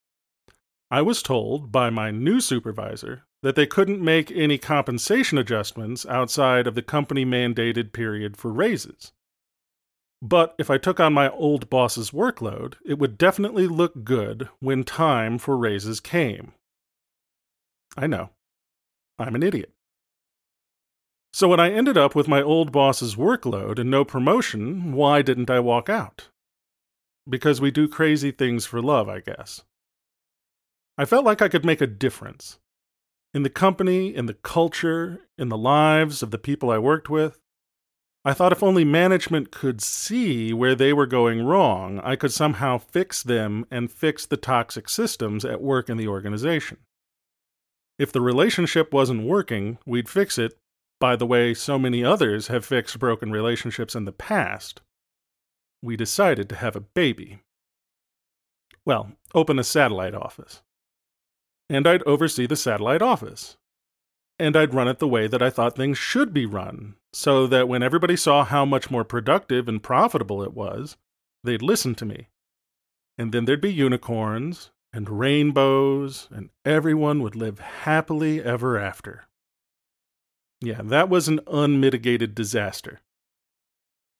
I 0.91 1.01
was 1.01 1.23
told 1.23 1.71
by 1.71 1.89
my 1.89 2.11
new 2.11 2.41
supervisor 2.41 3.23
that 3.41 3.55
they 3.55 3.65
couldn't 3.65 4.03
make 4.03 4.29
any 4.29 4.57
compensation 4.57 5.37
adjustments 5.37 6.05
outside 6.05 6.67
of 6.67 6.75
the 6.75 6.81
company 6.81 7.23
mandated 7.25 7.93
period 7.93 8.35
for 8.35 8.51
raises. 8.51 9.13
But 10.21 10.53
if 10.57 10.69
I 10.69 10.77
took 10.77 10.99
on 10.99 11.13
my 11.13 11.29
old 11.29 11.69
boss's 11.69 12.11
workload, 12.11 12.73
it 12.85 12.99
would 12.99 13.17
definitely 13.17 13.65
look 13.65 14.03
good 14.03 14.49
when 14.59 14.83
time 14.83 15.37
for 15.37 15.55
raises 15.55 16.01
came. 16.01 16.51
I 17.95 18.07
know. 18.07 18.31
I'm 19.17 19.35
an 19.35 19.43
idiot. 19.43 19.74
So 21.35 21.49
when 21.49 21.59
I 21.59 21.69
ended 21.69 21.97
up 21.97 22.15
with 22.15 22.29
my 22.29 22.41
old 22.41 22.71
boss's 22.71 23.17
workload 23.17 23.77
and 23.77 23.91
no 23.91 24.05
promotion, 24.05 24.93
why 24.93 25.21
didn't 25.21 25.49
I 25.49 25.59
walk 25.59 25.89
out? 25.89 26.29
Because 27.27 27.59
we 27.59 27.71
do 27.71 27.89
crazy 27.89 28.31
things 28.31 28.65
for 28.65 28.81
love, 28.81 29.09
I 29.09 29.19
guess. 29.19 29.61
I 30.97 31.03
felt 31.03 31.25
like 31.25 31.41
I 31.41 31.49
could 31.49 31.65
make 31.65 31.81
a 31.81 31.87
difference 31.87 32.59
in 33.33 33.43
the 33.43 33.49
company, 33.49 34.15
in 34.15 34.27
the 34.27 34.33
culture, 34.33 35.23
in 35.37 35.49
the 35.49 35.57
lives 35.57 36.23
of 36.23 36.31
the 36.31 36.37
people 36.37 36.71
I 36.71 36.77
worked 36.77 37.09
with. 37.09 37.37
I 38.23 38.31
thought 38.31 38.53
if 38.53 38.63
only 38.63 38.85
management 38.85 39.51
could 39.51 39.81
see 39.81 40.53
where 40.53 40.73
they 40.73 40.93
were 40.93 41.05
going 41.05 41.43
wrong, 41.43 41.99
I 41.99 42.15
could 42.15 42.31
somehow 42.31 42.77
fix 42.77 43.21
them 43.21 43.65
and 43.69 43.91
fix 43.91 44.25
the 44.25 44.37
toxic 44.37 44.87
systems 44.87 45.43
at 45.43 45.61
work 45.61 45.89
in 45.89 45.97
the 45.97 46.07
organization. 46.07 46.77
If 47.99 48.13
the 48.13 48.21
relationship 48.21 48.93
wasn't 48.93 49.27
working, 49.27 49.79
we'd 49.85 50.07
fix 50.07 50.37
it 50.37 50.57
by 50.99 51.15
the 51.15 51.25
way 51.25 51.53
so 51.53 51.77
many 51.77 52.03
others 52.03 52.47
have 52.47 52.65
fixed 52.65 52.99
broken 52.99 53.31
relationships 53.31 53.95
in 53.95 54.05
the 54.05 54.11
past. 54.11 54.81
We 55.81 55.95
decided 55.95 56.49
to 56.49 56.55
have 56.55 56.75
a 56.75 56.81
baby. 56.81 57.41
Well, 58.85 59.13
open 59.33 59.59
a 59.59 59.63
satellite 59.63 60.15
office 60.15 60.61
and 61.69 61.87
I'd 61.87 62.03
oversee 62.03 62.45
the 62.45 62.55
satellite 62.55 63.01
office. 63.01 63.57
And 64.37 64.55
I'd 64.55 64.73
run 64.73 64.87
it 64.87 64.99
the 64.99 65.07
way 65.07 65.27
that 65.27 65.41
I 65.41 65.49
thought 65.49 65.75
things 65.75 65.97
should 65.97 66.33
be 66.33 66.45
run, 66.45 66.95
so 67.13 67.47
that 67.47 67.69
when 67.69 67.81
everybody 67.81 68.17
saw 68.17 68.43
how 68.43 68.65
much 68.65 68.91
more 68.91 69.05
productive 69.05 69.67
and 69.67 69.81
profitable 69.81 70.43
it 70.43 70.53
was, 70.53 70.97
they'd 71.43 71.61
listen 71.61 71.95
to 71.95 72.05
me. 72.05 72.27
And 73.17 73.31
then 73.31 73.45
there'd 73.45 73.61
be 73.61 73.73
unicorns 73.73 74.71
and 74.91 75.09
rainbows, 75.09 76.27
and 76.31 76.49
everyone 76.65 77.21
would 77.21 77.35
live 77.35 77.59
happily 77.59 78.43
ever 78.43 78.77
after. 78.77 79.25
Yeah, 80.61 80.81
that 80.83 81.09
was 81.09 81.27
an 81.27 81.41
unmitigated 81.47 82.33
disaster. 82.33 83.01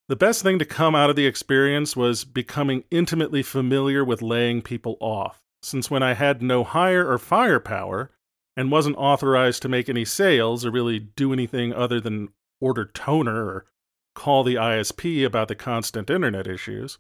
The 0.08 0.16
best 0.16 0.44
thing 0.44 0.60
to 0.60 0.66
come 0.66 0.94
out 0.94 1.10
of 1.10 1.16
the 1.16 1.26
experience 1.26 1.96
was 1.96 2.26
becoming 2.26 2.84
intimately 2.92 3.42
familiar 3.42 4.06
with 4.06 4.22
laying 4.22 4.62
people 4.62 4.98
off, 5.00 5.42
since 5.64 5.90
when 5.90 6.04
I 6.04 6.14
had 6.14 6.44
no 6.44 6.64
hire 6.64 7.10
or 7.10 7.18
firepower 7.18 8.12
and 8.56 8.72
wasn't 8.72 8.98
authorized 8.98 9.64
to 9.64 9.70
make 9.70 9.90
any 9.90 10.06
sales 10.06 10.66
or 10.66 10.72
really 10.72 11.00
do 11.00 11.34
anything 11.34 11.74
other 11.74 12.00
than 12.00 12.30
order 12.62 12.86
toner 12.86 13.46
or 13.46 13.66
call 14.14 14.44
the 14.44 14.56
ISP 14.56 15.26
about 15.26 15.48
the 15.48 15.56
constant 15.56 16.10
internet 16.10 16.48
issues, 16.48 17.00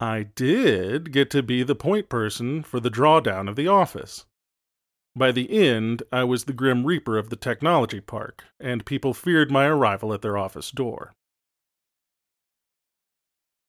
I 0.00 0.24
did 0.24 1.12
get 1.12 1.30
to 1.30 1.42
be 1.42 1.62
the 1.62 1.74
point 1.74 2.08
person 2.08 2.62
for 2.62 2.80
the 2.80 2.90
drawdown 2.90 3.48
of 3.48 3.56
the 3.56 3.68
office. 3.68 4.26
By 5.16 5.32
the 5.32 5.50
end, 5.50 6.02
I 6.12 6.24
was 6.24 6.44
the 6.44 6.52
Grim 6.52 6.84
Reaper 6.84 7.16
of 7.16 7.30
the 7.30 7.36
technology 7.36 8.02
park, 8.02 8.44
and 8.60 8.84
people 8.84 9.14
feared 9.14 9.50
my 9.50 9.64
arrival 9.64 10.12
at 10.12 10.20
their 10.20 10.36
office 10.36 10.70
door. 10.70 11.14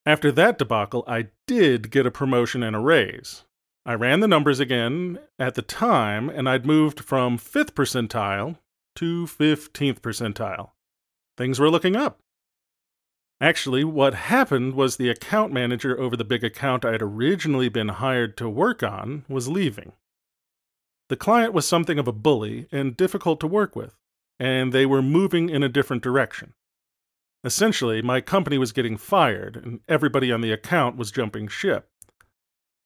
After 0.06 0.30
that 0.34 0.58
debacle, 0.58 1.06
I 1.08 1.28
did 1.48 1.90
get 1.90 2.06
a 2.06 2.12
promotion 2.12 2.64
and 2.64 2.76
a 2.76 2.80
raise. 2.80 3.46
I 3.86 3.94
ran 3.94 4.20
the 4.20 4.28
numbers 4.28 4.60
again 4.60 5.20
at 5.40 5.56
the 5.56 5.62
time, 5.62 6.30
and 6.30 6.50
I'd 6.50 6.66
moved 6.66 7.00
from 7.00 7.38
5th 7.38 7.72
percentile 7.72 8.58
to 8.98 9.26
15th 9.26 10.02
percentile. 10.02 10.72
Things 11.38 11.60
were 11.60 11.70
looking 11.70 11.96
up. 11.96 12.20
Actually, 13.40 13.86
what 13.86 14.16
happened 14.16 14.74
was 14.74 14.98
the 14.98 15.10
account 15.10 15.54
manager 15.54 15.98
over 15.98 16.18
the 16.18 16.26
big 16.26 16.44
account 16.44 16.84
I 16.84 16.92
had 16.92 17.02
originally 17.02 17.70
been 17.70 17.90
hired 17.90 18.36
to 18.38 18.50
work 18.50 18.84
on 18.84 19.24
was 19.30 19.48
leaving. 19.48 19.94
The 21.10 21.16
client 21.16 21.54
was 21.54 21.68
something 21.68 22.00
of 22.00 22.08
a 22.08 22.12
bully 22.14 22.68
and 22.72 22.98
difficult 22.98 23.40
to 23.40 23.48
work 23.48 23.76
with, 23.76 23.96
and 24.40 24.74
they 24.74 24.86
were 24.86 25.02
moving 25.02 25.50
in 25.50 25.64
a 25.64 25.70
different 25.70 26.04
direction. 26.04 26.54
Essentially, 27.44 28.02
my 28.02 28.20
company 28.20 28.58
was 28.58 28.72
getting 28.72 28.98
fired, 28.98 29.56
and 29.56 29.80
everybody 29.88 30.32
on 30.32 30.42
the 30.42 30.52
account 30.52 30.98
was 30.98 31.12
jumping 31.12 31.48
ship. 31.48 31.88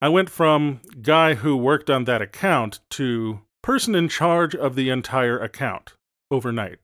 I 0.01 0.09
went 0.09 0.29
from 0.29 0.81
guy 1.01 1.35
who 1.35 1.55
worked 1.55 1.89
on 1.89 2.05
that 2.05 2.21
account 2.21 2.79
to 2.91 3.41
person 3.63 3.95
in 3.95 4.09
charge 4.09 4.55
of 4.55 4.75
the 4.75 4.89
entire 4.89 5.39
account 5.39 5.93
overnight. 6.29 6.79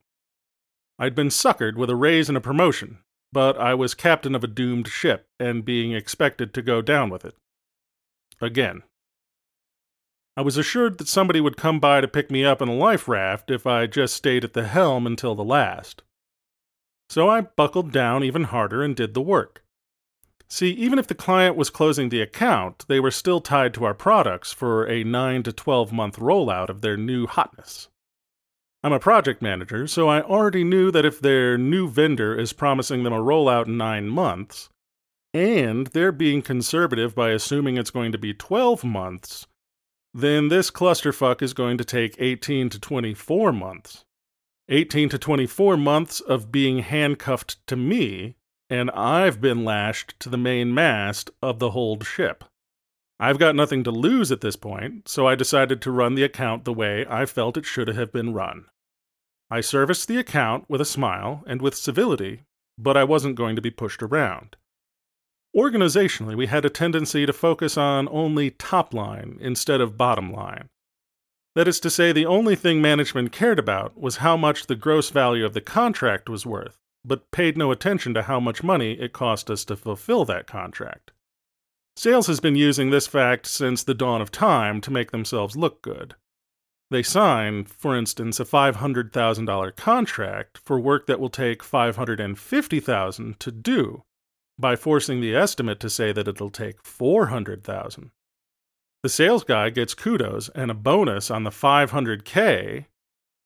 I'd 1.00 1.16
been 1.16 1.30
suckered 1.30 1.76
with 1.76 1.90
a 1.90 1.96
raise 1.96 2.30
and 2.30 2.38
a 2.38 2.42
promotion, 2.42 3.00
but 3.32 3.58
I 3.58 3.74
was 3.74 3.94
captain 3.94 4.34
of 4.34 4.44
a 4.44 4.48
doomed 4.48 4.88
ship 4.88 5.28
and 5.40 5.66
being 5.66 5.92
expected 5.92 6.54
to 6.54 6.62
go 6.62 6.82
down 6.82 7.10
with 7.10 7.26
it. 7.26 7.36
Again. 8.42 8.84
I 10.38 10.42
was 10.42 10.56
assured 10.56 11.00
that 11.00 11.08
somebody 11.08 11.42
would 11.42 11.58
come 11.58 11.80
by 11.80 12.00
to 12.00 12.08
pick 12.08 12.30
me 12.30 12.46
up 12.46 12.62
in 12.62 12.70
a 12.70 12.74
life 12.76 13.08
raft 13.08 13.50
if 13.50 13.66
I 13.66 13.88
just 13.88 14.14
stayed 14.14 14.44
at 14.44 14.54
the 14.54 14.68
helm 14.68 15.08
until 15.08 15.34
the 15.34 15.44
last. 15.44 16.04
So 17.10 17.28
I 17.28 17.42
buckled 17.42 17.92
down 17.92 18.24
even 18.24 18.44
harder 18.44 18.84
and 18.84 18.96
did 18.96 19.16
the 19.16 19.22
work. 19.22 19.64
See, 20.48 20.70
even 20.74 21.00
if 21.00 21.08
the 21.08 21.16
client 21.16 21.56
was 21.56 21.72
closing 21.72 22.10
the 22.10 22.22
account, 22.22 22.86
they 22.88 23.00
were 23.00 23.10
still 23.10 23.42
tied 23.42 23.74
to 23.74 23.84
our 23.84 23.96
products 23.96 24.54
for 24.54 24.88
a 24.88 25.04
9 25.04 25.42
to 25.42 25.52
12 25.52 25.92
month 25.92 26.20
rollout 26.20 26.70
of 26.70 26.82
their 26.82 26.98
new 26.98 27.26
hotness. 27.26 27.90
I'm 28.84 28.94
a 28.94 29.00
project 29.00 29.42
manager, 29.42 29.88
so 29.88 30.08
I 30.08 30.22
already 30.22 30.64
knew 30.64 30.92
that 30.92 31.04
if 31.04 31.20
their 31.20 31.58
new 31.58 31.90
vendor 31.90 32.40
is 32.40 32.54
promising 32.54 33.02
them 33.02 33.12
a 33.12 33.18
rollout 33.18 33.66
in 33.66 33.76
9 33.76 34.08
months, 34.08 34.70
and 35.34 35.88
they're 35.88 36.12
being 36.12 36.44
conservative 36.44 37.16
by 37.16 37.32
assuming 37.32 37.76
it's 37.76 37.90
going 37.90 38.12
to 38.12 38.20
be 38.20 38.36
12 38.36 38.84
months, 38.84 39.48
then 40.14 40.48
this 40.48 40.72
clusterfuck 40.72 41.42
is 41.42 41.54
going 41.54 41.78
to 41.78 41.86
take 41.86 42.16
18 42.20 42.70
to 42.70 42.80
24 42.80 43.52
months. 43.52 44.06
18 44.70 45.10
to 45.10 45.18
24 45.18 45.78
months 45.78 46.20
of 46.20 46.52
being 46.52 46.80
handcuffed 46.80 47.66
to 47.68 47.76
me, 47.76 48.36
and 48.70 48.92
I've 48.92 49.40
been 49.40 49.64
lashed 49.64 50.20
to 50.20 50.30
the 50.30 50.38
main 50.38 50.74
mast 50.74 51.30
of 51.42 51.60
the 51.60 51.72
hold 51.72 52.06
ship. 52.06 52.44
I've 53.20 53.40
got 53.40 53.56
nothing 53.56 53.84
to 53.86 53.92
lose 53.92 54.32
at 54.32 54.42
this 54.42 54.56
point, 54.56 55.08
so 55.08 55.26
I 55.26 55.36
decided 55.36 55.82
to 55.82 55.92
run 55.92 56.16
the 56.16 56.24
account 56.24 56.66
the 56.66 56.74
way 56.74 57.06
I 57.10 57.26
felt 57.26 57.58
it 57.58 57.66
should 57.66 57.88
have 57.88 58.12
been 58.12 58.34
run. 58.34 58.66
I 59.50 59.62
serviced 59.62 60.08
the 60.08 60.18
account 60.18 60.66
with 60.68 60.82
a 60.82 60.86
smile 60.86 61.44
and 61.48 61.62
with 61.62 61.76
civility, 61.76 62.42
but 62.78 62.98
I 62.98 63.06
wasn't 63.06 63.36
going 63.36 63.56
to 63.56 63.62
be 63.62 63.72
pushed 63.72 64.04
around. 64.04 64.58
Organizationally, 65.58 66.36
we 66.36 66.46
had 66.46 66.66
a 66.66 66.70
tendency 66.70 67.26
to 67.26 67.34
focus 67.34 67.78
on 67.78 68.08
only 68.12 68.52
top 68.52 68.94
line 68.94 69.40
instead 69.42 69.82
of 69.82 69.98
bottom 69.98 70.32
line. 70.32 70.70
That 71.56 71.68
is 71.68 71.80
to 71.80 71.90
say, 71.90 72.12
the 72.12 72.28
only 72.28 72.56
thing 72.56 72.80
management 72.80 73.32
cared 73.32 73.58
about 73.58 74.00
was 74.00 74.18
how 74.18 74.38
much 74.38 74.68
the 74.68 74.76
gross 74.76 75.10
value 75.10 75.44
of 75.44 75.56
the 75.56 75.62
contract 75.62 76.30
was 76.30 76.46
worth, 76.46 76.78
but 77.04 77.32
paid 77.32 77.58
no 77.58 77.72
attention 77.72 78.14
to 78.14 78.22
how 78.22 78.40
much 78.40 78.62
money 78.62 78.92
it 79.00 79.14
cost 79.14 79.50
us 79.50 79.66
to 79.66 79.76
fulfill 79.76 80.26
that 80.26 80.46
contract. 80.46 81.10
Sales 81.96 82.28
has 82.28 82.40
been 82.40 82.56
using 82.56 82.92
this 82.92 83.08
fact 83.08 83.48
since 83.48 83.82
the 83.82 83.96
dawn 83.96 84.22
of 84.22 84.30
time 84.30 84.80
to 84.82 84.92
make 84.92 85.10
themselves 85.10 85.58
look 85.58 85.82
good. 85.82 86.14
They 86.92 87.02
sign, 87.02 87.66
for 87.66 87.98
instance, 87.98 88.40
a 88.40 88.46
$500,000 88.46 89.76
contract 89.76 90.60
for 90.60 90.80
work 90.80 91.08
that 91.08 91.20
will 91.20 91.30
take 91.30 91.64
550,000 91.64 93.40
to 93.40 93.52
do 93.52 94.04
by 94.60 94.76
forcing 94.76 95.22
the 95.22 95.36
estimate 95.36 95.80
to 95.80 95.90
say 95.90 96.12
that 96.12 96.28
it'll 96.28 96.50
take 96.50 96.84
400,000. 96.84 98.12
The 99.04 99.10
sales 99.10 99.44
guy 99.44 99.70
gets 99.70 99.94
kudos 99.94 100.50
and 100.50 100.72
a 100.72 100.74
bonus 100.74 101.30
on 101.30 101.44
the 101.44 101.52
500K, 101.52 102.86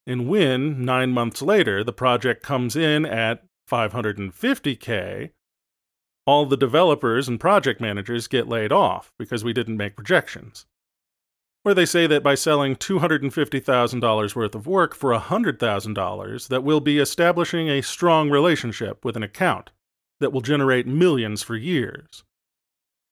and 0.08 0.28
when, 0.28 0.86
nine 0.86 1.12
months 1.12 1.42
later, 1.42 1.84
the 1.84 1.94
project 1.94 2.42
comes 2.42 2.76
in 2.76 3.06
at 3.06 3.44
550K, 3.70 5.32
all 6.26 6.46
the 6.46 6.58
developers 6.58 7.28
and 7.28 7.40
project 7.40 7.82
managers 7.82 8.28
get 8.28 8.48
laid 8.48 8.72
off 8.72 9.12
because 9.18 9.44
we 9.44 9.54
didn't 9.54 9.78
make 9.78 9.96
projections. 9.96 10.66
Where 11.64 11.76
they 11.76 11.86
say 11.86 12.08
that 12.08 12.24
by 12.24 12.36
selling 12.36 12.76
$250,000 12.76 14.36
worth 14.36 14.56
of 14.56 14.68
work 14.68 14.96
for 14.96 15.14
$100,000 15.14 16.48
that 16.48 16.64
we'll 16.64 16.80
be 16.80 17.00
establishing 17.00 17.70
a 17.70 17.82
strong 17.82 18.30
relationship 18.30 19.06
with 19.06 19.16
an 19.16 19.24
account 19.24 19.70
that 20.22 20.32
will 20.32 20.42
generate 20.42 20.88
millions 20.88 21.44
for 21.44 21.56
years, 21.56 22.24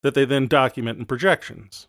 that 0.01 0.13
they 0.13 0.23
then 0.23 0.47
document 0.47 0.99
in 0.99 1.05
projections. 1.05 1.87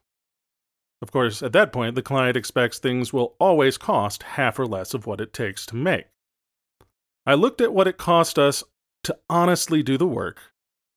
Of 1.01 1.13
course, 1.13 1.43
at 1.43 1.53
that 1.53 1.73
point, 1.73 1.95
the 1.95 2.03
client 2.03 2.37
expects 2.37 2.79
things 2.79 3.13
will 3.13 3.37
always 3.39 3.79
cost 3.79 4.23
half 4.23 4.59
or 4.59 4.67
less 4.67 4.93
of 4.93 5.07
what 5.07 5.21
it 5.21 5.33
takes 5.33 5.65
to 5.67 5.77
make. 5.77 6.07
I 7.25 7.35
looked 7.35 7.61
at 7.61 7.73
what 7.73 7.87
it 7.87 7.97
cost 7.97 8.39
us 8.39 8.65
to 9.05 9.17
honestly 9.29 9.83
do 9.83 9.97
the 9.97 10.07
work, 10.07 10.41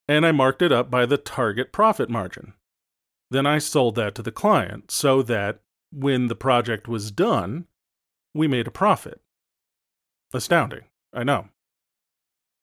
and 0.08 0.26
I 0.26 0.32
marked 0.32 0.62
it 0.62 0.72
up 0.72 0.90
by 0.90 1.06
the 1.06 1.18
target 1.18 1.72
profit 1.72 2.10
margin. 2.10 2.54
Then 3.30 3.46
I 3.46 3.60
sold 3.60 3.96
that 3.96 4.16
to 4.16 4.22
the 4.22 4.32
client 4.32 4.92
so 4.92 5.22
that 5.24 5.62
when 5.92 6.28
the 6.28 6.36
project 6.36 6.88
was 6.88 7.12
done, 7.12 7.68
we 8.34 8.48
made 8.48 8.68
a 8.68 8.72
profit. 8.72 9.22
Astounding, 10.34 10.86
I 11.14 11.24
know. 11.24 11.50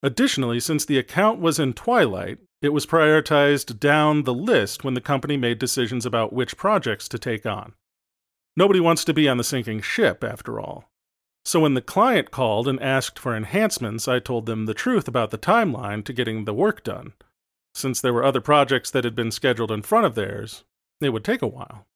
Additionally, 0.02 0.60
since 0.60 0.84
the 0.84 0.98
account 0.98 1.40
was 1.40 1.58
in 1.58 1.72
twilight, 1.74 2.38
it 2.62 2.70
was 2.70 2.86
prioritized 2.86 3.78
down 3.78 4.24
the 4.24 4.34
list 4.34 4.84
when 4.84 4.94
the 4.94 5.00
company 5.00 5.36
made 5.36 5.58
decisions 5.58 6.06
about 6.06 6.32
which 6.32 6.56
projects 6.56 7.08
to 7.08 7.18
take 7.18 7.44
on. 7.44 7.74
Nobody 8.56 8.80
wants 8.80 9.04
to 9.04 9.14
be 9.14 9.28
on 9.28 9.36
the 9.36 9.44
sinking 9.44 9.80
ship, 9.80 10.24
after 10.24 10.58
all. 10.58 10.90
So 11.44 11.60
when 11.60 11.74
the 11.74 11.80
client 11.80 12.30
called 12.30 12.68
and 12.68 12.82
asked 12.82 13.18
for 13.18 13.34
enhancements, 13.34 14.06
I 14.06 14.18
told 14.18 14.46
them 14.46 14.66
the 14.66 14.74
truth 14.74 15.08
about 15.08 15.30
the 15.30 15.38
timeline 15.38 16.04
to 16.04 16.12
getting 16.12 16.44
the 16.44 16.54
work 16.54 16.84
done. 16.84 17.14
Since 17.74 18.00
there 18.00 18.12
were 18.12 18.24
other 18.24 18.40
projects 18.40 18.90
that 18.90 19.04
had 19.04 19.14
been 19.14 19.30
scheduled 19.30 19.70
in 19.70 19.82
front 19.82 20.06
of 20.06 20.14
theirs, 20.14 20.64
it 21.00 21.10
would 21.10 21.24
take 21.24 21.42
a 21.42 21.46
while. 21.46 21.86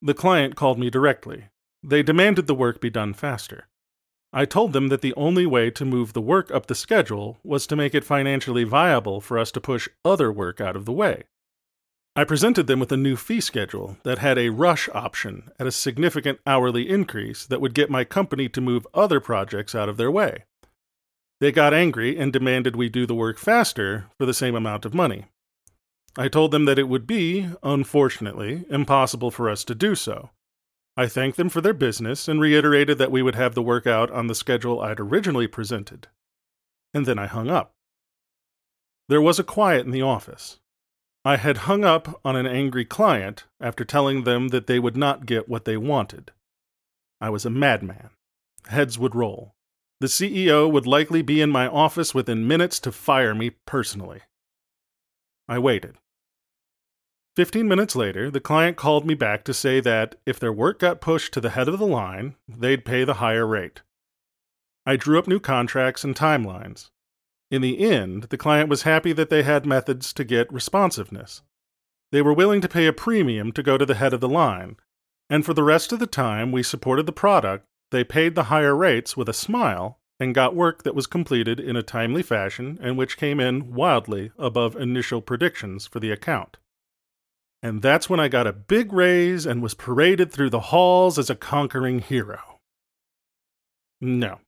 The 0.00 0.14
client 0.14 0.56
called 0.56 0.78
me 0.78 0.88
directly. 0.88 1.48
They 1.82 2.02
demanded 2.02 2.46
the 2.46 2.54
work 2.54 2.80
be 2.80 2.90
done 2.90 3.12
faster. 3.12 3.66
I 4.32 4.44
told 4.44 4.72
them 4.72 4.88
that 4.88 5.00
the 5.00 5.14
only 5.14 5.44
way 5.44 5.70
to 5.72 5.84
move 5.84 6.12
the 6.12 6.20
work 6.20 6.50
up 6.52 6.66
the 6.66 6.74
schedule 6.74 7.38
was 7.42 7.66
to 7.66 7.76
make 7.76 7.94
it 7.94 8.04
financially 8.04 8.64
viable 8.64 9.20
for 9.20 9.38
us 9.38 9.50
to 9.52 9.60
push 9.60 9.88
other 10.04 10.30
work 10.30 10.60
out 10.60 10.76
of 10.76 10.84
the 10.84 10.92
way. 10.92 11.24
I 12.14 12.24
presented 12.24 12.66
them 12.66 12.80
with 12.80 12.92
a 12.92 12.96
new 12.96 13.16
fee 13.16 13.40
schedule 13.40 13.96
that 14.04 14.18
had 14.18 14.38
a 14.38 14.50
rush 14.50 14.88
option 14.92 15.50
at 15.58 15.66
a 15.66 15.72
significant 15.72 16.40
hourly 16.46 16.88
increase 16.88 17.46
that 17.46 17.60
would 17.60 17.74
get 17.74 17.90
my 17.90 18.04
company 18.04 18.48
to 18.48 18.60
move 18.60 18.86
other 18.94 19.20
projects 19.20 19.74
out 19.74 19.88
of 19.88 19.96
their 19.96 20.10
way. 20.10 20.44
They 21.40 21.50
got 21.52 21.72
angry 21.72 22.18
and 22.18 22.32
demanded 22.32 22.76
we 22.76 22.88
do 22.88 23.06
the 23.06 23.14
work 23.14 23.38
faster 23.38 24.06
for 24.18 24.26
the 24.26 24.34
same 24.34 24.54
amount 24.54 24.84
of 24.84 24.94
money. 24.94 25.26
I 26.18 26.28
told 26.28 26.50
them 26.50 26.64
that 26.66 26.78
it 26.78 26.88
would 26.88 27.06
be, 27.06 27.48
unfortunately, 27.62 28.64
impossible 28.68 29.30
for 29.30 29.48
us 29.48 29.64
to 29.64 29.74
do 29.74 29.94
so, 29.94 30.30
I 30.96 31.06
thanked 31.06 31.36
them 31.36 31.48
for 31.48 31.60
their 31.60 31.72
business 31.72 32.28
and 32.28 32.40
reiterated 32.40 32.98
that 32.98 33.10
we 33.10 33.22
would 33.22 33.34
have 33.34 33.54
the 33.54 33.62
work 33.62 33.86
out 33.86 34.10
on 34.10 34.26
the 34.26 34.34
schedule 34.34 34.80
I'd 34.80 35.00
originally 35.00 35.46
presented. 35.46 36.08
And 36.92 37.06
then 37.06 37.18
I 37.18 37.26
hung 37.26 37.48
up. 37.48 37.72
There 39.08 39.22
was 39.22 39.38
a 39.38 39.44
quiet 39.44 39.86
in 39.86 39.92
the 39.92 40.02
office. 40.02 40.58
I 41.24 41.36
had 41.36 41.58
hung 41.58 41.84
up 41.84 42.20
on 42.24 42.36
an 42.36 42.46
angry 42.46 42.84
client 42.84 43.44
after 43.60 43.84
telling 43.84 44.24
them 44.24 44.48
that 44.48 44.66
they 44.66 44.78
would 44.78 44.96
not 44.96 45.26
get 45.26 45.48
what 45.48 45.64
they 45.64 45.76
wanted. 45.76 46.32
I 47.20 47.30
was 47.30 47.44
a 47.44 47.50
madman. 47.50 48.10
Heads 48.66 48.98
would 48.98 49.14
roll. 49.14 49.54
The 50.00 50.06
CEO 50.06 50.70
would 50.70 50.86
likely 50.86 51.20
be 51.20 51.42
in 51.42 51.50
my 51.50 51.66
office 51.66 52.14
within 52.14 52.48
minutes 52.48 52.80
to 52.80 52.92
fire 52.92 53.34
me 53.34 53.50
personally. 53.66 54.20
I 55.46 55.58
waited. 55.58 55.96
Fifteen 57.36 57.68
minutes 57.68 57.94
later, 57.94 58.30
the 58.30 58.40
client 58.40 58.76
called 58.76 59.06
me 59.06 59.14
back 59.14 59.44
to 59.44 59.54
say 59.54 59.80
that 59.80 60.16
if 60.26 60.40
their 60.40 60.52
work 60.52 60.80
got 60.80 61.00
pushed 61.00 61.32
to 61.34 61.40
the 61.40 61.50
head 61.50 61.68
of 61.68 61.78
the 61.78 61.86
line, 61.86 62.34
they'd 62.48 62.84
pay 62.84 63.04
the 63.04 63.14
higher 63.14 63.46
rate. 63.46 63.82
I 64.84 64.96
drew 64.96 65.18
up 65.18 65.28
new 65.28 65.38
contracts 65.38 66.02
and 66.02 66.16
timelines. 66.16 66.90
In 67.50 67.62
the 67.62 67.80
end, 67.80 68.24
the 68.24 68.36
client 68.36 68.68
was 68.68 68.82
happy 68.82 69.12
that 69.12 69.30
they 69.30 69.42
had 69.42 69.64
methods 69.64 70.12
to 70.14 70.24
get 70.24 70.52
responsiveness. 70.52 71.42
They 72.12 72.22
were 72.22 72.32
willing 72.32 72.60
to 72.62 72.68
pay 72.68 72.86
a 72.86 72.92
premium 72.92 73.52
to 73.52 73.62
go 73.62 73.78
to 73.78 73.86
the 73.86 73.94
head 73.94 74.12
of 74.12 74.20
the 74.20 74.28
line, 74.28 74.76
and 75.28 75.44
for 75.44 75.54
the 75.54 75.62
rest 75.62 75.92
of 75.92 76.00
the 76.00 76.06
time 76.06 76.50
we 76.50 76.64
supported 76.64 77.06
the 77.06 77.12
product, 77.12 77.64
they 77.92 78.02
paid 78.02 78.34
the 78.34 78.44
higher 78.44 78.74
rates 78.74 79.16
with 79.16 79.28
a 79.28 79.32
smile 79.32 80.00
and 80.18 80.34
got 80.34 80.56
work 80.56 80.82
that 80.82 80.94
was 80.94 81.06
completed 81.06 81.60
in 81.60 81.76
a 81.76 81.82
timely 81.82 82.22
fashion 82.22 82.78
and 82.82 82.98
which 82.98 83.16
came 83.16 83.38
in 83.38 83.72
wildly 83.72 84.32
above 84.38 84.74
initial 84.76 85.20
predictions 85.20 85.86
for 85.86 86.00
the 86.00 86.10
account. 86.10 86.56
And 87.62 87.82
that's 87.82 88.08
when 88.08 88.20
I 88.20 88.28
got 88.28 88.46
a 88.46 88.52
big 88.52 88.92
raise 88.92 89.44
and 89.46 89.62
was 89.62 89.74
paraded 89.74 90.32
through 90.32 90.50
the 90.50 90.60
halls 90.60 91.18
as 91.18 91.28
a 91.28 91.34
conquering 91.34 91.98
hero. 91.98 92.58
No, 94.00 94.38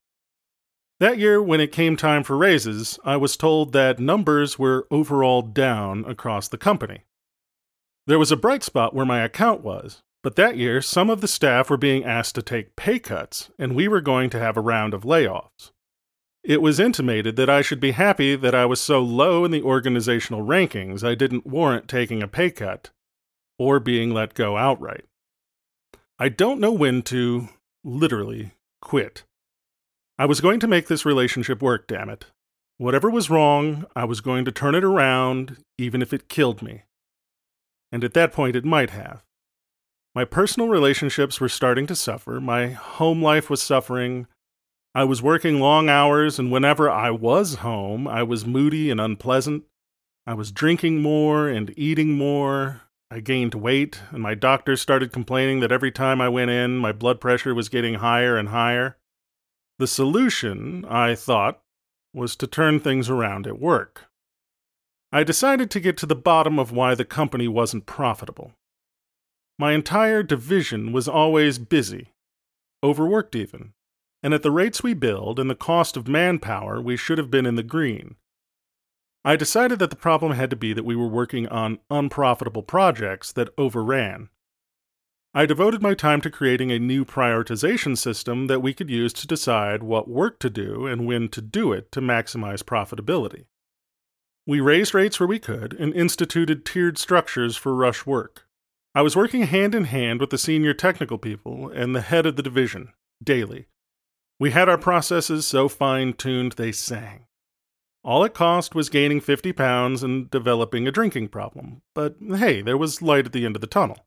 that 1.02 1.18
year, 1.18 1.42
when 1.42 1.60
it 1.60 1.72
came 1.72 1.96
time 1.96 2.22
for 2.22 2.36
raises, 2.36 2.96
I 3.04 3.16
was 3.16 3.36
told 3.36 3.72
that 3.72 3.98
numbers 3.98 4.56
were 4.56 4.86
overall 4.88 5.42
down 5.42 6.04
across 6.04 6.46
the 6.46 6.56
company. 6.56 7.00
There 8.06 8.20
was 8.20 8.30
a 8.30 8.36
bright 8.36 8.62
spot 8.62 8.94
where 8.94 9.04
my 9.04 9.18
account 9.18 9.62
was, 9.62 9.98
but 10.22 10.36
that 10.36 10.56
year 10.56 10.80
some 10.80 11.10
of 11.10 11.20
the 11.20 11.26
staff 11.26 11.70
were 11.70 11.76
being 11.76 12.04
asked 12.04 12.36
to 12.36 12.42
take 12.42 12.76
pay 12.76 13.00
cuts, 13.00 13.50
and 13.58 13.74
we 13.74 13.88
were 13.88 14.00
going 14.00 14.30
to 14.30 14.38
have 14.38 14.56
a 14.56 14.60
round 14.60 14.94
of 14.94 15.02
layoffs. 15.02 15.72
It 16.44 16.62
was 16.62 16.78
intimated 16.78 17.34
that 17.34 17.50
I 17.50 17.62
should 17.62 17.80
be 17.80 17.90
happy 17.90 18.36
that 18.36 18.54
I 18.54 18.64
was 18.64 18.80
so 18.80 19.00
low 19.00 19.44
in 19.44 19.50
the 19.50 19.62
organizational 19.64 20.46
rankings 20.46 21.02
I 21.02 21.16
didn't 21.16 21.48
warrant 21.48 21.88
taking 21.88 22.22
a 22.22 22.28
pay 22.28 22.52
cut 22.52 22.90
or 23.62 23.78
being 23.78 24.12
let 24.12 24.34
go 24.34 24.56
outright. 24.56 25.04
I 26.18 26.28
don't 26.28 26.60
know 26.60 26.72
when 26.72 27.02
to, 27.02 27.48
literally, 27.84 28.52
quit. 28.80 29.22
I 30.18 30.26
was 30.26 30.40
going 30.40 30.60
to 30.60 30.68
make 30.68 30.88
this 30.88 31.06
relationship 31.06 31.62
work, 31.62 31.86
damn 31.86 32.10
it. 32.10 32.26
Whatever 32.78 33.08
was 33.08 33.30
wrong, 33.30 33.86
I 33.94 34.04
was 34.04 34.20
going 34.20 34.44
to 34.44 34.52
turn 34.52 34.74
it 34.74 34.84
around, 34.84 35.58
even 35.78 36.02
if 36.02 36.12
it 36.12 36.28
killed 36.28 36.62
me. 36.62 36.82
And 37.92 38.02
at 38.02 38.14
that 38.14 38.32
point, 38.32 38.56
it 38.56 38.64
might 38.64 38.90
have. 38.90 39.22
My 40.14 40.24
personal 40.24 40.68
relationships 40.68 41.40
were 41.40 41.48
starting 41.48 41.86
to 41.86 41.94
suffer, 41.94 42.40
my 42.40 42.68
home 42.68 43.22
life 43.22 43.48
was 43.48 43.62
suffering. 43.62 44.26
I 44.94 45.04
was 45.04 45.22
working 45.22 45.58
long 45.58 45.88
hours, 45.88 46.38
and 46.38 46.52
whenever 46.52 46.90
I 46.90 47.10
was 47.10 47.56
home, 47.56 48.06
I 48.06 48.22
was 48.22 48.44
moody 48.44 48.90
and 48.90 49.00
unpleasant. 49.00 49.64
I 50.26 50.34
was 50.34 50.52
drinking 50.52 51.00
more 51.00 51.48
and 51.48 51.72
eating 51.78 52.12
more. 52.12 52.82
I 53.12 53.20
gained 53.20 53.52
weight, 53.52 54.00
and 54.10 54.22
my 54.22 54.34
doctor 54.34 54.74
started 54.74 55.12
complaining 55.12 55.60
that 55.60 55.70
every 55.70 55.92
time 55.92 56.22
I 56.22 56.30
went 56.30 56.50
in, 56.50 56.78
my 56.78 56.92
blood 56.92 57.20
pressure 57.20 57.54
was 57.54 57.68
getting 57.68 57.96
higher 57.96 58.38
and 58.38 58.48
higher. 58.48 58.96
The 59.78 59.86
solution, 59.86 60.86
I 60.86 61.14
thought, 61.14 61.60
was 62.14 62.36
to 62.36 62.46
turn 62.46 62.80
things 62.80 63.10
around 63.10 63.46
at 63.46 63.60
work. 63.60 64.06
I 65.12 65.24
decided 65.24 65.70
to 65.72 65.80
get 65.80 65.98
to 65.98 66.06
the 66.06 66.16
bottom 66.16 66.58
of 66.58 66.72
why 66.72 66.94
the 66.94 67.04
company 67.04 67.48
wasn't 67.48 67.84
profitable. 67.84 68.52
My 69.58 69.72
entire 69.72 70.22
division 70.22 70.90
was 70.90 71.06
always 71.06 71.58
busy, 71.58 72.14
overworked 72.82 73.36
even, 73.36 73.74
and 74.22 74.32
at 74.32 74.42
the 74.42 74.50
rates 74.50 74.82
we 74.82 74.94
billed 74.94 75.38
and 75.38 75.50
the 75.50 75.54
cost 75.54 75.98
of 75.98 76.08
manpower, 76.08 76.80
we 76.80 76.96
should 76.96 77.18
have 77.18 77.30
been 77.30 77.44
in 77.44 77.56
the 77.56 77.62
green. 77.62 78.16
I 79.24 79.36
decided 79.36 79.78
that 79.78 79.90
the 79.90 79.96
problem 79.96 80.32
had 80.32 80.50
to 80.50 80.56
be 80.56 80.72
that 80.72 80.84
we 80.84 80.96
were 80.96 81.06
working 81.06 81.46
on 81.48 81.78
unprofitable 81.90 82.64
projects 82.64 83.32
that 83.32 83.50
overran. 83.56 84.30
I 85.34 85.46
devoted 85.46 85.80
my 85.80 85.94
time 85.94 86.20
to 86.22 86.30
creating 86.30 86.70
a 86.70 86.78
new 86.78 87.04
prioritization 87.04 87.96
system 87.96 88.48
that 88.48 88.60
we 88.60 88.74
could 88.74 88.90
use 88.90 89.12
to 89.14 89.26
decide 89.26 89.82
what 89.82 90.08
work 90.08 90.38
to 90.40 90.50
do 90.50 90.86
and 90.86 91.06
when 91.06 91.28
to 91.30 91.40
do 91.40 91.72
it 91.72 91.90
to 91.92 92.00
maximize 92.00 92.62
profitability. 92.62 93.46
We 94.46 94.60
raised 94.60 94.92
rates 94.92 95.20
where 95.20 95.28
we 95.28 95.38
could 95.38 95.72
and 95.74 95.94
instituted 95.94 96.66
tiered 96.66 96.98
structures 96.98 97.56
for 97.56 97.74
rush 97.74 98.04
work. 98.04 98.46
I 98.94 99.00
was 99.00 99.16
working 99.16 99.44
hand 99.44 99.74
in 99.74 99.84
hand 99.84 100.20
with 100.20 100.30
the 100.30 100.36
senior 100.36 100.74
technical 100.74 101.16
people 101.16 101.68
and 101.68 101.94
the 101.94 102.02
head 102.02 102.26
of 102.26 102.36
the 102.36 102.42
division, 102.42 102.92
daily. 103.22 103.68
We 104.38 104.50
had 104.50 104.68
our 104.68 104.76
processes 104.76 105.46
so 105.46 105.68
fine 105.68 106.12
tuned 106.12 106.52
they 106.52 106.72
sang. 106.72 107.26
All 108.04 108.24
it 108.24 108.34
cost 108.34 108.74
was 108.74 108.88
gaining 108.88 109.20
50 109.20 109.52
pounds 109.52 110.02
and 110.02 110.28
developing 110.30 110.88
a 110.88 110.92
drinking 110.92 111.28
problem, 111.28 111.82
but 111.94 112.16
hey, 112.20 112.60
there 112.60 112.76
was 112.76 113.00
light 113.00 113.26
at 113.26 113.32
the 113.32 113.44
end 113.46 113.54
of 113.54 113.60
the 113.60 113.68
tunnel. 113.68 113.98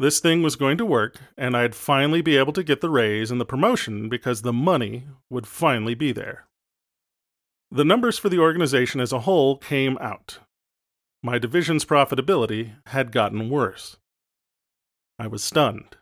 This 0.00 0.18
thing 0.18 0.42
was 0.42 0.56
going 0.56 0.78
to 0.78 0.86
work, 0.86 1.16
and 1.36 1.56
I'd 1.56 1.74
finally 1.74 2.22
be 2.22 2.36
able 2.36 2.54
to 2.54 2.64
get 2.64 2.80
the 2.80 2.90
raise 2.90 3.30
and 3.30 3.40
the 3.40 3.44
promotion 3.44 4.08
because 4.08 4.42
the 4.42 4.52
money 4.52 5.06
would 5.28 5.46
finally 5.46 5.94
be 5.94 6.10
there. 6.10 6.46
The 7.70 7.84
numbers 7.84 8.18
for 8.18 8.28
the 8.28 8.38
organization 8.38 9.00
as 9.00 9.12
a 9.12 9.20
whole 9.20 9.58
came 9.58 9.96
out. 9.98 10.38
My 11.22 11.38
division's 11.38 11.84
profitability 11.84 12.72
had 12.86 13.12
gotten 13.12 13.50
worse. 13.50 13.98
I 15.18 15.26
was 15.26 15.44
stunned. 15.44 15.96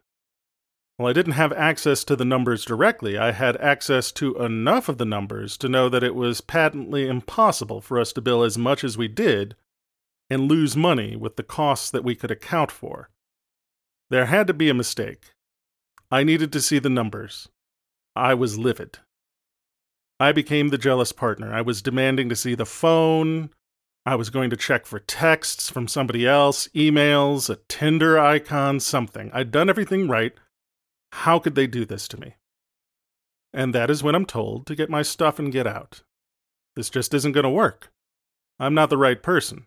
While 0.98 1.10
I 1.10 1.12
didn't 1.12 1.34
have 1.34 1.52
access 1.52 2.02
to 2.02 2.16
the 2.16 2.24
numbers 2.24 2.64
directly, 2.64 3.16
I 3.16 3.30
had 3.30 3.56
access 3.58 4.10
to 4.12 4.34
enough 4.34 4.88
of 4.88 4.98
the 4.98 5.04
numbers 5.04 5.56
to 5.58 5.68
know 5.68 5.88
that 5.88 6.02
it 6.02 6.16
was 6.16 6.40
patently 6.40 7.06
impossible 7.06 7.80
for 7.80 8.00
us 8.00 8.12
to 8.14 8.20
bill 8.20 8.42
as 8.42 8.58
much 8.58 8.82
as 8.82 8.98
we 8.98 9.06
did 9.06 9.54
and 10.28 10.48
lose 10.48 10.76
money 10.76 11.14
with 11.14 11.36
the 11.36 11.44
costs 11.44 11.88
that 11.92 12.02
we 12.02 12.16
could 12.16 12.32
account 12.32 12.72
for. 12.72 13.10
There 14.10 14.26
had 14.26 14.48
to 14.48 14.52
be 14.52 14.68
a 14.68 14.74
mistake. 14.74 15.34
I 16.10 16.24
needed 16.24 16.52
to 16.54 16.60
see 16.60 16.80
the 16.80 16.90
numbers. 16.90 17.48
I 18.16 18.34
was 18.34 18.58
livid. 18.58 18.98
I 20.18 20.32
became 20.32 20.70
the 20.70 20.78
jealous 20.78 21.12
partner. 21.12 21.54
I 21.54 21.60
was 21.60 21.80
demanding 21.80 22.28
to 22.28 22.34
see 22.34 22.56
the 22.56 22.66
phone. 22.66 23.50
I 24.04 24.16
was 24.16 24.30
going 24.30 24.50
to 24.50 24.56
check 24.56 24.84
for 24.84 24.98
texts 24.98 25.70
from 25.70 25.86
somebody 25.86 26.26
else, 26.26 26.66
emails, 26.74 27.48
a 27.48 27.60
Tinder 27.68 28.18
icon, 28.18 28.80
something. 28.80 29.30
I'd 29.32 29.52
done 29.52 29.70
everything 29.70 30.08
right. 30.08 30.32
How 31.12 31.38
could 31.38 31.54
they 31.54 31.66
do 31.66 31.84
this 31.84 32.08
to 32.08 32.20
me? 32.20 32.36
And 33.52 33.74
that 33.74 33.90
is 33.90 34.02
when 34.02 34.14
I'm 34.14 34.26
told 34.26 34.66
to 34.66 34.74
get 34.74 34.90
my 34.90 35.02
stuff 35.02 35.38
and 35.38 35.52
get 35.52 35.66
out. 35.66 36.02
This 36.76 36.90
just 36.90 37.14
isn't 37.14 37.32
going 37.32 37.44
to 37.44 37.50
work. 37.50 37.90
I'm 38.60 38.74
not 38.74 38.90
the 38.90 38.98
right 38.98 39.22
person. 39.22 39.66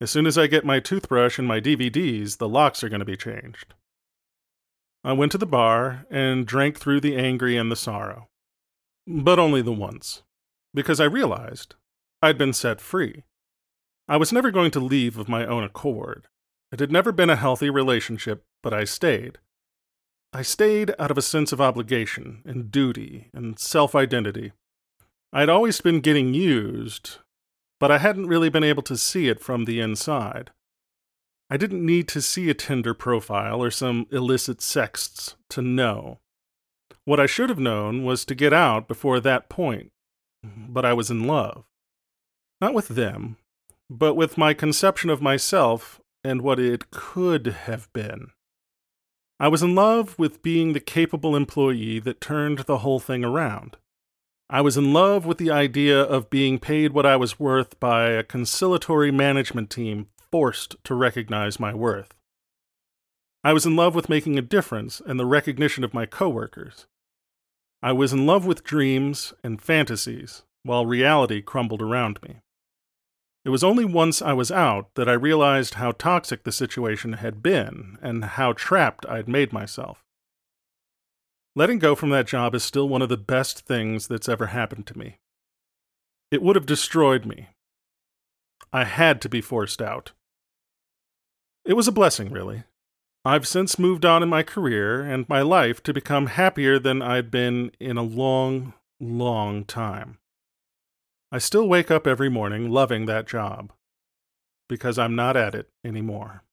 As 0.00 0.10
soon 0.10 0.26
as 0.26 0.36
I 0.36 0.46
get 0.46 0.64
my 0.64 0.80
toothbrush 0.80 1.38
and 1.38 1.48
my 1.48 1.60
DVDs, 1.60 2.38
the 2.38 2.48
locks 2.48 2.84
are 2.84 2.88
going 2.88 3.00
to 3.00 3.06
be 3.06 3.16
changed. 3.16 3.74
I 5.04 5.12
went 5.12 5.32
to 5.32 5.38
the 5.38 5.46
bar 5.46 6.04
and 6.10 6.46
drank 6.46 6.78
through 6.78 7.00
the 7.00 7.16
angry 7.16 7.56
and 7.56 7.70
the 7.70 7.76
sorrow. 7.76 8.28
But 9.06 9.38
only 9.38 9.62
the 9.62 9.72
once, 9.72 10.22
because 10.74 11.00
I 11.00 11.04
realized 11.04 11.76
I'd 12.20 12.38
been 12.38 12.52
set 12.52 12.80
free. 12.80 13.24
I 14.08 14.16
was 14.16 14.32
never 14.32 14.50
going 14.50 14.70
to 14.72 14.80
leave 14.80 15.16
of 15.16 15.28
my 15.28 15.46
own 15.46 15.64
accord. 15.64 16.26
It 16.72 16.80
had 16.80 16.90
never 16.90 17.12
been 17.12 17.30
a 17.30 17.36
healthy 17.36 17.70
relationship, 17.70 18.44
but 18.62 18.74
I 18.74 18.84
stayed. 18.84 19.38
I 20.36 20.42
stayed 20.42 20.94
out 20.98 21.10
of 21.10 21.16
a 21.16 21.22
sense 21.22 21.50
of 21.50 21.62
obligation 21.62 22.42
and 22.44 22.70
duty 22.70 23.30
and 23.32 23.58
self 23.58 23.94
identity. 23.94 24.52
I'd 25.32 25.48
always 25.48 25.80
been 25.80 26.00
getting 26.00 26.34
used, 26.34 27.20
but 27.80 27.90
I 27.90 27.96
hadn't 27.96 28.26
really 28.26 28.50
been 28.50 28.62
able 28.62 28.82
to 28.82 28.98
see 28.98 29.30
it 29.30 29.40
from 29.40 29.64
the 29.64 29.80
inside. 29.80 30.50
I 31.48 31.56
didn't 31.56 31.86
need 31.86 32.06
to 32.08 32.20
see 32.20 32.50
a 32.50 32.54
Tinder 32.54 32.92
profile 32.92 33.62
or 33.62 33.70
some 33.70 34.08
illicit 34.10 34.60
sexts 34.60 35.36
to 35.48 35.62
know. 35.62 36.18
What 37.06 37.18
I 37.18 37.24
should 37.24 37.48
have 37.48 37.58
known 37.58 38.04
was 38.04 38.26
to 38.26 38.34
get 38.34 38.52
out 38.52 38.88
before 38.88 39.20
that 39.20 39.48
point, 39.48 39.90
but 40.44 40.84
I 40.84 40.92
was 40.92 41.10
in 41.10 41.26
love. 41.26 41.64
Not 42.60 42.74
with 42.74 42.88
them, 42.88 43.38
but 43.88 44.16
with 44.16 44.36
my 44.36 44.52
conception 44.52 45.08
of 45.08 45.22
myself 45.22 45.98
and 46.22 46.42
what 46.42 46.60
it 46.60 46.90
could 46.90 47.46
have 47.46 47.90
been. 47.94 48.32
I 49.38 49.48
was 49.48 49.62
in 49.62 49.74
love 49.74 50.18
with 50.18 50.42
being 50.42 50.72
the 50.72 50.80
capable 50.80 51.36
employee 51.36 51.98
that 52.00 52.22
turned 52.22 52.60
the 52.60 52.78
whole 52.78 53.00
thing 53.00 53.22
around. 53.22 53.76
I 54.48 54.62
was 54.62 54.78
in 54.78 54.94
love 54.94 55.26
with 55.26 55.36
the 55.36 55.50
idea 55.50 56.00
of 56.00 56.30
being 56.30 56.58
paid 56.58 56.92
what 56.92 57.04
I 57.04 57.16
was 57.16 57.38
worth 57.38 57.78
by 57.78 58.10
a 58.10 58.22
conciliatory 58.22 59.10
management 59.10 59.68
team 59.68 60.06
forced 60.30 60.76
to 60.84 60.94
recognize 60.94 61.60
my 61.60 61.74
worth. 61.74 62.14
I 63.44 63.52
was 63.52 63.66
in 63.66 63.76
love 63.76 63.94
with 63.94 64.08
making 64.08 64.38
a 64.38 64.42
difference 64.42 65.02
and 65.04 65.20
the 65.20 65.26
recognition 65.26 65.84
of 65.84 65.92
my 65.92 66.06
coworkers. 66.06 66.86
I 67.82 67.92
was 67.92 68.14
in 68.14 68.24
love 68.24 68.46
with 68.46 68.64
dreams 68.64 69.34
and 69.44 69.60
fantasies 69.60 70.44
while 70.62 70.86
reality 70.86 71.42
crumbled 71.42 71.82
around 71.82 72.20
me. 72.22 72.36
It 73.46 73.50
was 73.50 73.62
only 73.62 73.84
once 73.84 74.20
I 74.20 74.32
was 74.32 74.50
out 74.50 74.92
that 74.96 75.08
I 75.08 75.12
realized 75.12 75.74
how 75.74 75.92
toxic 75.92 76.42
the 76.42 76.50
situation 76.50 77.12
had 77.12 77.44
been 77.44 77.96
and 78.02 78.24
how 78.24 78.54
trapped 78.54 79.06
I'd 79.08 79.28
made 79.28 79.52
myself. 79.52 80.02
letting 81.54 81.78
go 81.78 81.94
from 81.94 82.10
that 82.10 82.26
job 82.26 82.56
is 82.56 82.64
still 82.64 82.88
one 82.88 83.02
of 83.02 83.08
the 83.08 83.16
best 83.16 83.60
things 83.60 84.08
that's 84.08 84.28
ever 84.28 84.46
happened 84.46 84.88
to 84.88 84.98
me. 84.98 85.18
It 86.32 86.42
would 86.42 86.56
have 86.56 86.66
destroyed 86.66 87.24
me. 87.24 87.50
I 88.72 88.82
had 88.82 89.20
to 89.20 89.28
be 89.28 89.40
forced 89.40 89.80
out. 89.80 90.10
It 91.64 91.74
was 91.74 91.86
a 91.86 91.92
blessing, 91.92 92.32
really. 92.32 92.64
I've 93.24 93.46
since 93.46 93.78
moved 93.78 94.04
on 94.04 94.24
in 94.24 94.28
my 94.28 94.42
career 94.42 95.02
and 95.02 95.28
my 95.28 95.42
life 95.42 95.84
to 95.84 95.94
become 95.94 96.26
happier 96.26 96.80
than 96.80 97.00
I'd 97.00 97.30
been 97.30 97.70
in 97.78 97.96
a 97.96 98.02
long, 98.02 98.74
long 98.98 99.64
time. 99.64 100.18
I 101.32 101.38
still 101.38 101.68
wake 101.68 101.90
up 101.90 102.06
every 102.06 102.28
morning 102.28 102.70
loving 102.70 103.06
that 103.06 103.26
job 103.26 103.72
because 104.68 104.98
I'm 104.98 105.16
not 105.16 105.36
at 105.36 105.54
it 105.54 105.70
anymore. 105.84 106.44